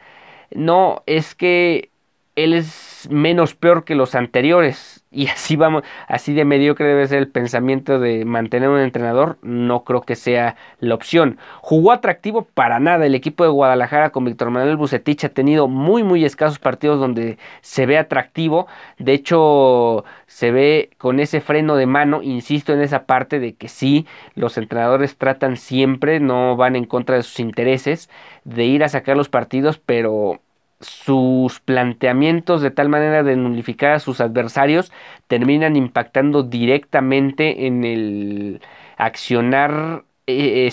No 0.52 1.04
es 1.06 1.36
que 1.36 1.92
él 2.36 2.54
es 2.54 3.08
menos 3.12 3.56
peor 3.56 3.84
que 3.84 3.96
los 3.96 4.16
anteriores, 4.16 4.99
y 5.12 5.28
así 5.28 5.56
vamos, 5.56 5.84
así 6.08 6.34
de 6.34 6.46
mediocre 6.46 6.88
debe 6.88 7.08
ser 7.08 7.18
el 7.20 7.30
pensamiento 7.30 8.00
de 8.00 8.26
mantener 8.26 8.70
un 8.70 8.80
entrenador, 8.80 9.40
no 9.42 9.84
creo 9.84 10.02
que 10.02 10.16
sea 10.16 10.56
la 10.80 10.94
opción. 10.94 11.40
Jugó 11.62 11.92
atractivo 11.92 12.44
para 12.54 12.80
nada 12.80 13.06
el 13.06 13.16
equipo 13.16 13.44
de 13.44 13.50
Guadalajara 13.50 14.12
con 14.12 14.26
Víctor 14.26 14.52
Manuel 14.52 14.78
Bucetich 14.78 15.26
ha 15.26 15.30
tenido 15.30 15.68
muy 15.68 16.04
muy 16.04 16.26
escasos 16.26 16.60
partidos 16.60 17.00
donde 17.00 17.40
se 17.62 17.86
ve 17.88 17.98
atractivo, 17.98 18.68
de 19.00 19.14
hecho 19.14 20.06
se 20.28 20.52
ve 20.52 20.92
con 20.98 21.20
ese 21.20 21.42
freno 21.42 21.76
de 21.76 21.88
mano, 21.88 22.22
insisto 22.22 22.74
en 22.74 22.82
esa 22.82 23.06
parte 23.06 23.40
de 23.40 23.56
que 23.56 23.68
sí, 23.68 24.06
los 24.36 24.58
entrenadores 24.58 25.18
tratan 25.18 25.58
siempre, 25.58 26.20
no 26.20 26.56
van 26.56 26.76
en 26.76 26.86
contra 26.86 27.16
de 27.16 27.24
sus 27.24 27.40
intereses, 27.40 28.10
de 28.44 28.66
ir 28.66 28.84
a 28.84 28.90
sacar 28.90 29.18
los 29.18 29.30
partidos, 29.30 29.80
pero 29.84 30.40
sus 30.80 31.60
planteamientos 31.60 32.62
de 32.62 32.72
tal 32.72 32.90
manera 32.90 33.24
de 33.24 33.36
nulificar 33.36 33.92
a 33.92 34.00
sus 34.00 34.22
adversarios 34.22 34.92
terminan 35.28 35.76
impactando 35.76 36.44
directamente 36.44 37.68
en 37.68 37.84
el 37.84 38.62
accionar 38.98 40.04
eh, 40.28 40.72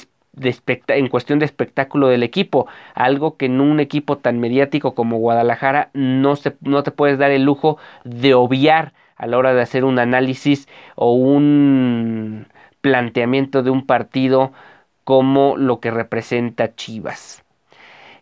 en 0.88 1.08
cuestión 1.08 1.38
de 1.38 1.46
espectáculo 1.46 2.08
del 2.08 2.22
equipo, 2.22 2.66
algo 2.94 3.36
que 3.36 3.46
en 3.46 3.60
un 3.60 3.80
equipo 3.80 4.18
tan 4.18 4.38
mediático 4.38 4.94
como 4.94 5.18
Guadalajara 5.18 5.90
no, 5.94 6.36
se, 6.36 6.56
no 6.60 6.82
te 6.82 6.90
puedes 6.90 7.18
dar 7.18 7.30
el 7.30 7.44
lujo 7.44 7.78
de 8.04 8.34
obviar 8.34 8.92
a 9.16 9.26
la 9.26 9.38
hora 9.38 9.54
de 9.54 9.62
hacer 9.62 9.84
un 9.84 9.98
análisis 9.98 10.68
o 10.94 11.14
un 11.14 12.48
planteamiento 12.82 13.62
de 13.62 13.70
un 13.70 13.86
partido 13.86 14.52
como 15.04 15.56
lo 15.56 15.80
que 15.80 15.90
representa 15.90 16.74
Chivas. 16.74 17.45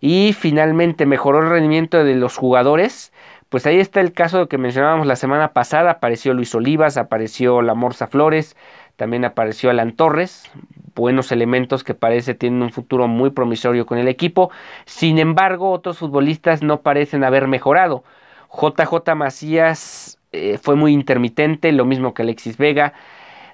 Y 0.07 0.35
finalmente 0.35 1.07
mejoró 1.07 1.39
el 1.39 1.49
rendimiento 1.49 2.05
de 2.05 2.15
los 2.15 2.37
jugadores. 2.37 3.11
Pues 3.49 3.65
ahí 3.65 3.81
está 3.81 4.03
el 4.03 4.13
caso 4.13 4.49
que 4.49 4.59
mencionábamos 4.59 5.07
la 5.07 5.17
semana 5.17 5.55
pasada. 5.55 5.93
Apareció 5.93 6.35
Luis 6.35 6.55
Olivas, 6.55 6.99
apareció 6.99 7.63
la 7.63 7.73
Morza 7.73 8.07
Flores, 8.07 8.55
también 8.97 9.25
apareció 9.25 9.71
Alan 9.71 9.93
Torres. 9.93 10.51
Buenos 10.95 11.33
elementos 11.33 11.85
que 11.85 11.95
parece 11.95 12.35
tienen 12.35 12.61
un 12.61 12.71
futuro 12.71 13.09
muy 13.09 13.31
promisorio 13.31 13.87
con 13.87 13.97
el 13.97 14.09
equipo. 14.09 14.51
Sin 14.85 15.19
embargo, 15.19 15.71
otros 15.71 15.97
futbolistas 15.97 16.63
no 16.63 16.83
parecen 16.83 17.25
haber 17.25 17.49
mejorado. 17.49 18.05
JJ 18.53 19.15
Macías 19.17 20.19
eh, 20.33 20.59
fue 20.59 20.77
muy 20.77 20.93
intermitente, 20.93 21.73
lo 21.73 21.87
mismo 21.87 22.13
que 22.13 22.21
Alexis 22.21 22.59
Vega. 22.59 22.93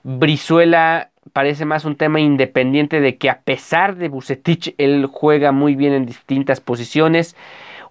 Brizuela 0.02 1.09
parece 1.32 1.64
más 1.64 1.84
un 1.84 1.96
tema 1.96 2.20
independiente 2.20 3.00
de 3.00 3.16
que 3.16 3.30
a 3.30 3.40
pesar 3.40 3.96
de 3.96 4.08
Bucetich, 4.08 4.74
él 4.78 5.06
juega 5.06 5.52
muy 5.52 5.74
bien 5.76 5.92
en 5.92 6.06
distintas 6.06 6.60
posiciones. 6.60 7.36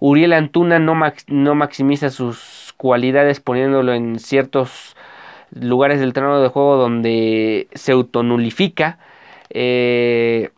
Uriel 0.00 0.32
Antuna 0.32 0.78
no, 0.78 0.98
no 1.28 1.54
maximiza 1.54 2.10
sus 2.10 2.74
cualidades 2.76 3.40
poniéndolo 3.40 3.92
en 3.92 4.18
ciertos 4.18 4.96
lugares 5.52 6.00
del 6.00 6.12
terreno 6.12 6.40
de 6.40 6.48
juego 6.48 6.76
donde 6.76 7.68
se 7.74 7.92
autonulifica. 7.92 8.98
Eh, 9.50 10.50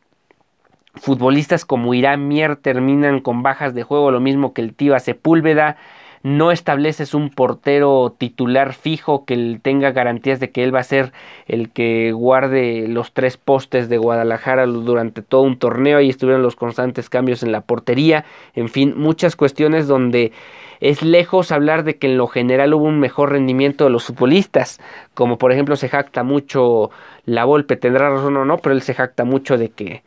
futbolistas 0.94 1.64
como 1.64 1.94
Irán 1.94 2.28
Mier 2.28 2.56
terminan 2.56 3.20
con 3.20 3.42
bajas 3.42 3.74
de 3.74 3.82
juego, 3.82 4.11
lo 4.11 4.20
mismo 4.20 4.52
que 4.52 4.62
el 4.62 4.74
Tiva 4.74 5.00
Sepúlveda. 5.00 5.76
No 6.22 6.52
estableces 6.52 7.14
un 7.14 7.30
portero 7.30 8.14
titular 8.16 8.74
fijo 8.74 9.24
que 9.24 9.58
tenga 9.61 9.90
garantías 9.90 10.38
de 10.40 10.50
que 10.50 10.62
él 10.62 10.74
va 10.74 10.80
a 10.80 10.85
ser 10.85 11.12
el 11.48 11.70
que 11.70 12.12
guarde 12.12 12.87
los 12.88 13.12
tres 13.12 13.37
postes 13.37 13.88
de 13.88 13.98
Guadalajara 13.98 14.66
durante 14.66 15.22
todo 15.22 15.42
un 15.42 15.58
torneo, 15.58 15.98
ahí 15.98 16.08
estuvieron 16.08 16.42
los 16.42 16.56
constantes 16.56 17.08
cambios 17.08 17.42
en 17.42 17.50
la 17.50 17.62
portería, 17.62 18.24
en 18.54 18.68
fin, 18.68 18.94
muchas 18.96 19.37
cuestiones 19.37 19.88
donde 19.88 20.32
es 20.80 21.02
lejos 21.02 21.52
hablar 21.52 21.85
de 21.85 21.96
que 21.96 22.08
en 22.08 22.18
lo 22.18 22.26
general 22.26 22.74
hubo 22.74 22.85
un 22.85 22.98
mejor 22.98 23.32
rendimiento 23.32 23.85
de 23.85 23.90
los 23.90 24.04
futbolistas, 24.04 24.80
como 25.14 25.38
por 25.38 25.52
ejemplo 25.52 25.76
se 25.76 25.88
jacta 25.88 26.22
mucho 26.24 26.90
la 27.24 27.44
Volpe, 27.44 27.76
tendrá 27.76 28.11
razón 28.11 28.37
o 28.37 28.44
no, 28.44 28.58
pero 28.58 28.74
él 28.74 28.82
se 28.82 28.94
jacta 28.94 29.24
mucho 29.24 29.58
de 29.58 29.70
que 29.70 30.02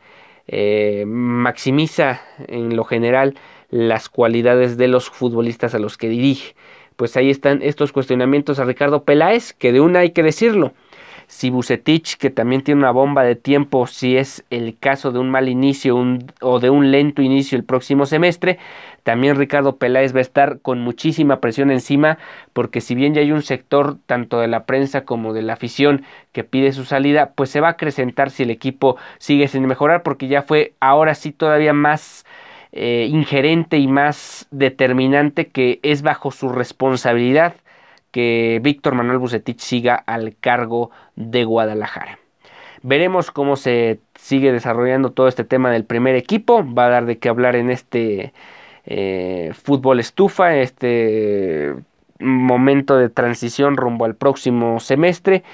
eh, 0.48 1.04
maximiza 1.06 2.20
en 2.46 2.76
lo 2.76 2.84
general 2.84 3.34
las 3.70 4.08
cualidades 4.08 4.76
de 4.76 4.88
los 4.88 5.10
futbolistas 5.10 5.74
a 5.74 5.78
los 5.78 5.96
que 5.96 6.08
dirige. 6.08 6.54
Pues 6.96 7.16
ahí 7.16 7.30
están 7.30 7.60
estos 7.62 7.92
cuestionamientos 7.92 8.58
a 8.58 8.64
Ricardo 8.64 9.04
Peláez, 9.04 9.52
que 9.52 9.72
de 9.72 9.80
una 9.80 10.00
hay 10.00 10.10
que 10.10 10.22
decirlo. 10.22 10.72
Si 11.28 11.50
Bucetich, 11.50 12.18
que 12.18 12.30
también 12.30 12.62
tiene 12.62 12.80
una 12.80 12.92
bomba 12.92 13.24
de 13.24 13.34
tiempo, 13.34 13.88
si 13.88 14.16
es 14.16 14.44
el 14.48 14.78
caso 14.78 15.10
de 15.10 15.18
un 15.18 15.28
mal 15.28 15.48
inicio 15.48 15.96
o 16.40 16.60
de 16.60 16.70
un 16.70 16.92
lento 16.92 17.20
inicio 17.20 17.58
el 17.58 17.64
próximo 17.64 18.06
semestre, 18.06 18.58
también 19.02 19.36
Ricardo 19.36 19.76
Peláez 19.76 20.14
va 20.14 20.18
a 20.18 20.22
estar 20.22 20.60
con 20.60 20.80
muchísima 20.80 21.40
presión 21.40 21.72
encima, 21.72 22.18
porque 22.52 22.80
si 22.80 22.94
bien 22.94 23.12
ya 23.12 23.22
hay 23.22 23.32
un 23.32 23.42
sector 23.42 23.98
tanto 24.06 24.38
de 24.38 24.46
la 24.46 24.66
prensa 24.66 25.04
como 25.04 25.32
de 25.32 25.42
la 25.42 25.54
afición 25.54 26.04
que 26.30 26.44
pide 26.44 26.72
su 26.72 26.84
salida, 26.84 27.32
pues 27.34 27.50
se 27.50 27.60
va 27.60 27.68
a 27.68 27.72
acrecentar 27.72 28.30
si 28.30 28.44
el 28.44 28.50
equipo 28.50 28.96
sigue 29.18 29.48
sin 29.48 29.66
mejorar, 29.66 30.04
porque 30.04 30.28
ya 30.28 30.42
fue 30.42 30.74
ahora 30.78 31.16
sí 31.16 31.32
todavía 31.32 31.72
más 31.72 32.24
eh, 32.78 33.08
ingerente 33.10 33.78
y 33.78 33.86
más 33.86 34.46
determinante 34.50 35.46
que 35.46 35.80
es 35.82 36.02
bajo 36.02 36.30
su 36.30 36.50
responsabilidad 36.50 37.54
que 38.10 38.60
Víctor 38.62 38.94
Manuel 38.94 39.16
Bucetich 39.16 39.60
siga 39.60 39.94
al 39.94 40.36
cargo 40.38 40.90
de 41.14 41.44
Guadalajara. 41.44 42.18
Veremos 42.82 43.30
cómo 43.30 43.56
se 43.56 43.98
sigue 44.14 44.52
desarrollando 44.52 45.10
todo 45.12 45.26
este 45.26 45.42
tema 45.42 45.70
del 45.70 45.84
primer 45.84 46.16
equipo. 46.16 46.62
Va 46.70 46.84
a 46.84 46.90
dar 46.90 47.06
de 47.06 47.16
qué 47.16 47.30
hablar 47.30 47.56
en 47.56 47.70
este 47.70 48.34
eh, 48.84 49.52
fútbol 49.54 49.98
estufa, 49.98 50.56
este 50.58 51.74
momento 52.18 52.98
de 52.98 53.08
transición 53.08 53.78
rumbo 53.78 54.04
al 54.04 54.16
próximo 54.16 54.80
semestre 54.80 55.44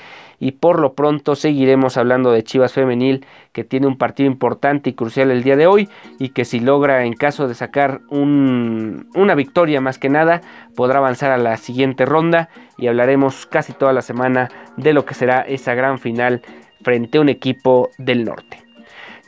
y 0.43 0.51
por 0.51 0.81
lo 0.81 0.95
pronto 0.95 1.37
seguiremos 1.37 1.97
hablando 1.97 2.33
de 2.33 2.43
Chivas 2.43 2.73
Femenil 2.73 3.25
que 3.53 3.63
tiene 3.63 3.87
un 3.87 3.97
partido 3.97 4.27
importante 4.29 4.91
y 4.91 4.93
crucial 4.93 5.31
el 5.31 5.45
día 5.45 5.55
de 5.55 5.69
hoy 5.69 5.89
y 6.19 6.31
que 6.31 6.45
si 6.45 6.59
logra 6.59 7.05
en 7.05 7.13
caso 7.13 7.47
de 7.47 7.55
sacar 7.55 8.01
una 8.11 9.35
victoria 9.37 9.81
más 9.81 9.99
que 9.99 10.09
nada 10.09 10.41
podrá 10.75 10.99
avanzar 10.99 11.31
a 11.31 11.39
la 11.39 11.57
siguiente 11.59 12.07
ronda 12.07 12.49
y 12.77 12.89
hablaremos 12.89 13.47
casi 13.47 13.73
toda 13.73 13.93
la 13.93 14.03
semana 14.03 14.49
de 14.77 14.93
lo 14.93 15.05
que 15.05 15.15
será 15.15 15.43
esa 15.43 15.75
gran 15.75 16.01
final 16.01 16.43
frente 16.83 17.19
a 17.19 17.21
un 17.21 17.29
equipo 17.29 17.91
del 17.99 18.25
norte. 18.25 18.65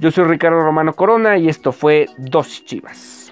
Yo 0.01 0.11
soy 0.11 0.25
Ricardo 0.25 0.63
Romano 0.63 0.95
Corona 0.95 1.39
y 1.39 1.49
esto 1.49 1.71
fue 1.71 2.07
Dos 2.19 2.65
Chivas. 2.65 3.24